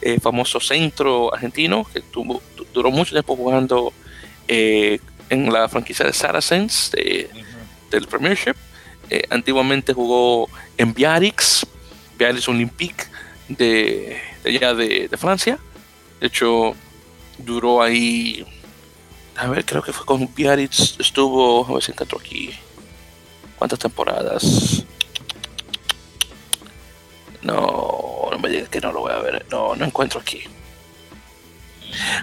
[0.00, 2.42] eh, famoso centro argentino, que tuvo,
[2.72, 3.92] duró mucho tiempo jugando
[4.46, 5.00] eh,
[5.30, 6.92] en la franquicia de Saracens
[7.90, 8.54] del Premiership.
[9.10, 11.66] Eh, antiguamente jugó en Biarritz,
[12.18, 13.04] Biarritz Olympique
[13.48, 15.58] de, de allá de, de Francia.
[16.20, 16.74] De hecho,
[17.38, 18.44] duró ahí
[19.38, 22.50] a ver, creo que fue con Biarritz, estuvo, a ver si encuentro aquí.
[23.56, 24.84] ¿Cuántas temporadas?
[27.42, 29.46] No, no me digas que no lo voy a ver.
[29.50, 30.42] No, no encuentro aquí.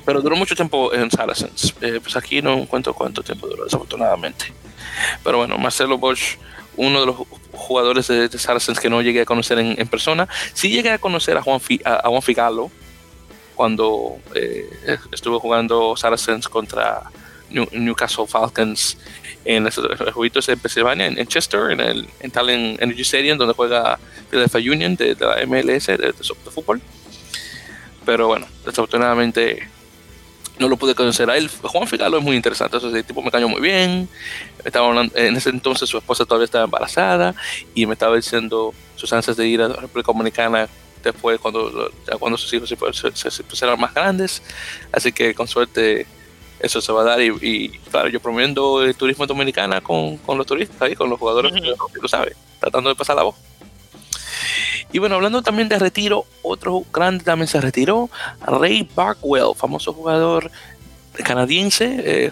[0.06, 1.74] Pero duró mucho tiempo en Saracens.
[1.82, 4.54] Eh, pues aquí no encuentro cuánto tiempo duró, desafortunadamente.
[5.24, 6.38] Pero bueno, Marcelo Bosch,
[6.78, 7.16] uno de los
[7.52, 10.28] jugadores de, Saracens que no llegué a conocer en, persona.
[10.54, 12.72] Sí llegué a conocer a Juan, a Juan Figalo,
[13.56, 14.70] cuando eh,
[15.12, 17.04] estuve jugando Saracens contra
[17.50, 18.98] Newcastle Falcons
[19.46, 19.76] en los
[20.14, 24.96] jueguitos en Pennsylvania, en, Chester, en el en Talent Energy Stadium, donde juega Philadelphia Union
[24.96, 26.14] de, la MLS de,
[26.52, 26.82] fútbol.
[28.06, 29.68] Pero bueno, desafortunadamente
[30.58, 31.50] no lo pude conocer a él.
[31.62, 34.10] Juan Figalo es muy interesante, ese tipo me cayó muy bien.
[34.64, 37.36] Estaba en ese entonces su esposa todavía estaba embarazada
[37.74, 40.68] y me estaba diciendo sus ansias de ir a la República Dominicana
[41.04, 42.68] después cuando, cuando sus hijos
[43.14, 44.42] se, se, pusieran más grandes.
[44.92, 46.08] Así que con suerte
[46.66, 50.48] eso se va a dar y, claro, yo promoviendo el turismo dominicana con, con los
[50.48, 53.36] turistas ahí, con los jugadores, que lo sabe, tratando de pasar la voz.
[54.92, 58.10] Y bueno, hablando también de retiro, otro grande también se retiró,
[58.42, 60.50] Ray Barkwell, famoso jugador
[61.24, 62.32] canadiense, eh,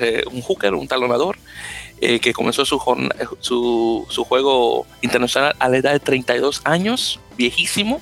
[0.00, 1.38] eh, un hooker, un talonador,
[2.00, 2.80] eh, que comenzó su,
[3.40, 8.00] su, su, juego internacional a la edad de 32 años, viejísimo,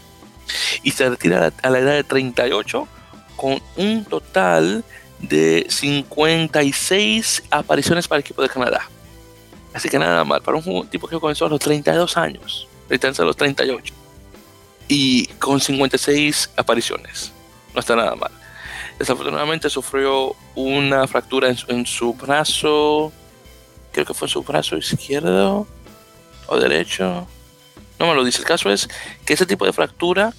[0.82, 2.88] y se retira a la edad de 38
[3.36, 4.84] con un total
[5.20, 8.88] de 56 apariciones para el equipo de Canadá.
[9.74, 13.36] Así que nada mal, para un tipo que comenzó a los 32 años, a los
[13.36, 13.94] 38,
[14.88, 17.32] y con 56 apariciones.
[17.74, 18.30] No está nada mal.
[18.98, 23.12] Desafortunadamente sufrió una fractura en su brazo
[23.92, 25.66] creo que fue su brazo izquierdo
[26.46, 27.26] o derecho.
[27.98, 28.38] No me lo dice.
[28.38, 28.88] El caso es
[29.24, 30.32] que ese tipo de fractura,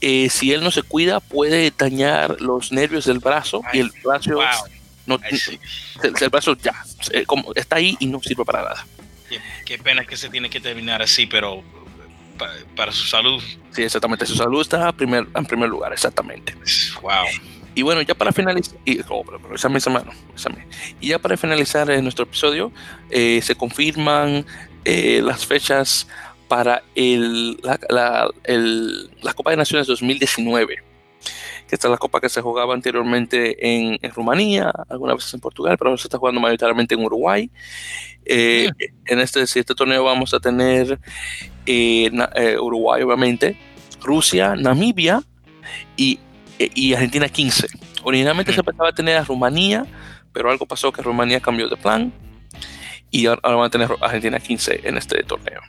[0.00, 4.38] eh, si él no se cuida, puede dañar los nervios del brazo y el brazo,
[5.06, 5.18] no,
[6.02, 6.74] el, brazo ya
[7.12, 8.86] eh, como está ahí y no sirve para nada.
[9.64, 11.62] Qué, pena que se tiene que terminar así, pero
[12.76, 13.42] para, su salud.
[13.70, 14.26] Sí, exactamente.
[14.26, 16.54] Su salud está primer, en primer lugar, exactamente.
[17.00, 17.26] Wow.
[17.74, 19.24] Y bueno, ya para finalizar, y, oh,
[21.00, 22.70] y ya para finalizar eh, nuestro episodio,
[23.10, 24.44] eh, se confirman
[24.84, 26.06] eh, las fechas
[26.52, 30.76] para el, la, Copa de Naciones 2019
[31.68, 35.78] que esta es la copa que se jugaba anteriormente en, Rumanía, algunas veces en Portugal,
[35.78, 37.50] pero ahora se está jugando mayoritariamente en Uruguay.
[38.26, 38.68] Mm.
[39.06, 40.98] En este, este torneo vamos a tener
[42.60, 43.56] Uruguay, obviamente,
[44.02, 45.22] Rusia, Namibia
[45.96, 46.18] y
[46.58, 47.66] eh, y Argentina 15.
[48.04, 49.86] Originalmente se pensaba tener a Rumanía,
[50.32, 52.12] pero algo pasó que Rumanía cambió de plan
[53.10, 55.60] y ahora, van a tener Argentina 15 en este torneo.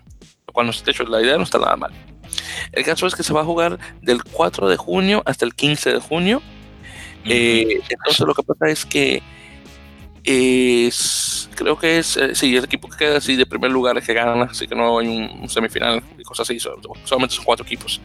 [0.54, 1.92] Cual, de hecho, la idea no está nada mal.
[2.72, 5.94] El caso es que se va a jugar del 4 de junio hasta el 15
[5.94, 6.42] de junio.
[7.26, 9.22] Eh, entonces lo que pasa es que
[10.24, 14.06] es, creo que es, eh, sí, el equipo que queda así de primer lugar es
[14.06, 18.02] que gana, así que no hay un, semifinal y cosas así, solamente son cuatro equipos.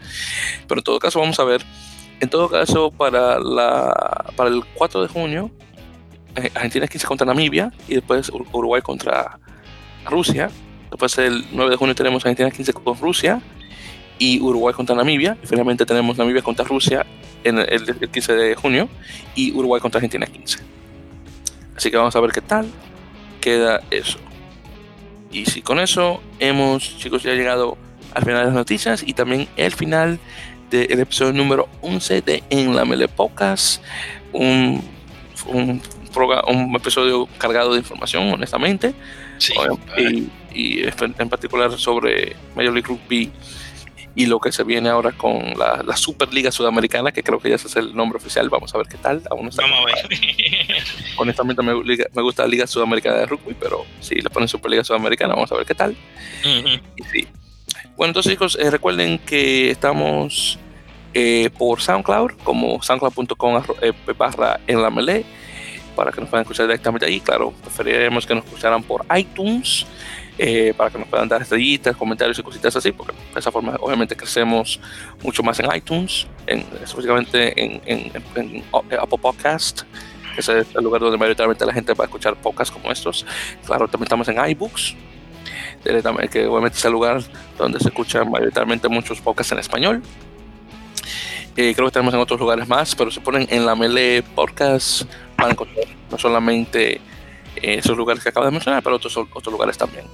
[0.67, 1.65] Pero en todo caso vamos a ver
[2.19, 5.51] en todo caso, para, la, para el 4 de junio,
[6.35, 9.39] eh, Argentina 15 contra Namibia y después Uruguay contra
[10.05, 10.49] Rusia.
[10.89, 13.41] Después el 9 de junio tenemos Argentina 15 con Rusia
[14.17, 15.37] y Uruguay contra Namibia.
[15.43, 17.05] Finalmente tenemos Namibia contra Rusia
[17.43, 18.89] en el, 15 de junio
[19.35, 20.59] y Uruguay contra Argentina 15.
[21.75, 22.67] Así que vamos a ver qué tal
[23.39, 24.17] queda eso.
[25.31, 27.77] Y si con eso hemos, chicos, ya llegado
[28.13, 30.19] al final de las noticias y también el final
[30.69, 33.81] del episodio número 11 de En la Mele Pocas,
[34.33, 34.83] un,
[35.47, 35.81] un,
[36.47, 38.93] un, episodio cargado de información, honestamente,
[40.53, 43.31] y, en particular sobre Major League Rugby
[44.15, 47.55] y lo que se viene ahora con la, la Superliga Sudamericana, que creo que ya
[47.55, 48.49] ese es el nombre oficial.
[48.49, 49.21] Vamos a ver qué tal.
[49.29, 50.19] Aún no está Vamos a ver.
[51.17, 54.83] Honestamente me, liga- me gusta la Liga Sudamericana de Rugby, pero si le ponen Superliga
[54.83, 55.95] Sudamericana, vamos a ver qué tal.
[56.43, 56.69] Ujú.
[56.97, 57.27] Y sí.
[57.95, 60.57] Bueno, entonces chicos, eh, recuerden que estamos
[61.13, 65.23] eh, por SoundCloud, como soundcloud.com eh, barra en la melee,
[65.99, 67.19] para que nos puedan escuchar directamente ahí.
[67.19, 69.85] Claro, preferiríamos que nos escucharan por iTunes,
[70.37, 73.75] eh, para que nos puedan dar estrellitas, comentarios y cositas así, porque de esa forma
[73.81, 74.79] obviamente crecemos
[75.21, 79.81] mucho más en iTunes, en, específicamente en, en- en- Apple Podcast.
[80.35, 83.25] que es el lugar donde mayoritariamente la gente va a escuchar podcasts como estos.
[83.65, 84.95] Claro, también estamos en iBooks,
[85.83, 87.21] que obviamente es el lugar
[87.57, 90.01] donde se escuchan mayoritariamente muchos podcasts en español.
[91.57, 95.01] Eh, creo que tenemos en otros lugares más, pero se ponen en la Mele Podcast,
[95.39, 96.99] van a encontrar no solamente eh,
[97.61, 100.05] esos lugares que acabo de mencionar, pero otros, otros lugares también.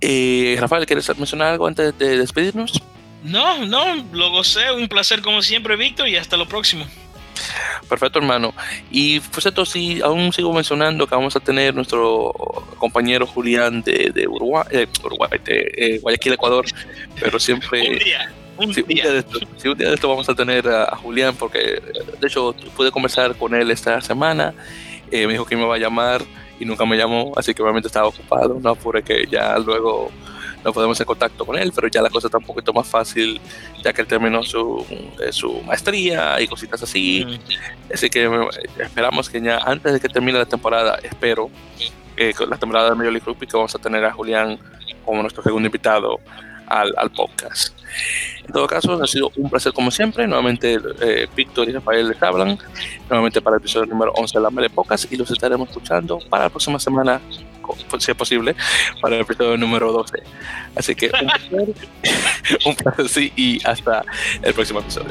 [0.00, 2.80] Eh, Rafael, ¿quieres mencionar algo antes de despedirnos?
[3.22, 4.72] No, no, lo gocé.
[4.72, 6.86] Un placer como siempre, Víctor, y hasta lo próximo.
[7.88, 8.54] Perfecto, hermano.
[8.90, 12.32] Y pues esto sí, aún sigo mencionando que vamos a tener nuestro
[12.78, 16.66] compañero Julián de, de Uruguay, eh, Uruguay, de eh, Guayaquil, Ecuador,
[17.18, 17.90] pero siempre...
[17.90, 18.32] un día,
[18.66, 19.04] un Sí, un, día.
[19.04, 21.80] día de esto, sí, un día de esto vamos a tener a, a Julián porque
[22.20, 24.54] de hecho pude conversar con él esta semana,
[25.10, 26.22] eh, me dijo que me va a llamar
[26.58, 30.10] y nunca me llamó, así que obviamente estaba ocupado, no apure que ya luego
[30.62, 33.40] no podemos en contacto con él, pero ya la cosa está un poquito más fácil
[33.82, 34.84] ya que él terminó su,
[35.24, 37.92] eh, su maestría y cositas así, Mm.
[37.94, 38.30] así que eh,
[38.78, 41.50] esperamos que ya antes de que termine la temporada, espero
[42.18, 44.58] eh, con la temporada de Major League Rugby que vamos a tener a Julián
[45.06, 46.20] como nuestro segundo invitado
[46.70, 47.74] al, al podcast.
[48.46, 50.26] En todo caso, ha sido un placer como siempre.
[50.26, 52.58] Nuevamente, eh, Víctor y Rafael les hablan.
[53.08, 56.44] Nuevamente para el episodio número 11 de la Mele Podcast y los estaremos escuchando para
[56.44, 57.20] la próxima semana,
[57.60, 58.56] co- si es posible,
[59.02, 60.22] para el episodio número 12.
[60.76, 61.74] Así que un placer,
[62.66, 64.04] un placer sí, y hasta
[64.42, 65.10] el próximo episodio.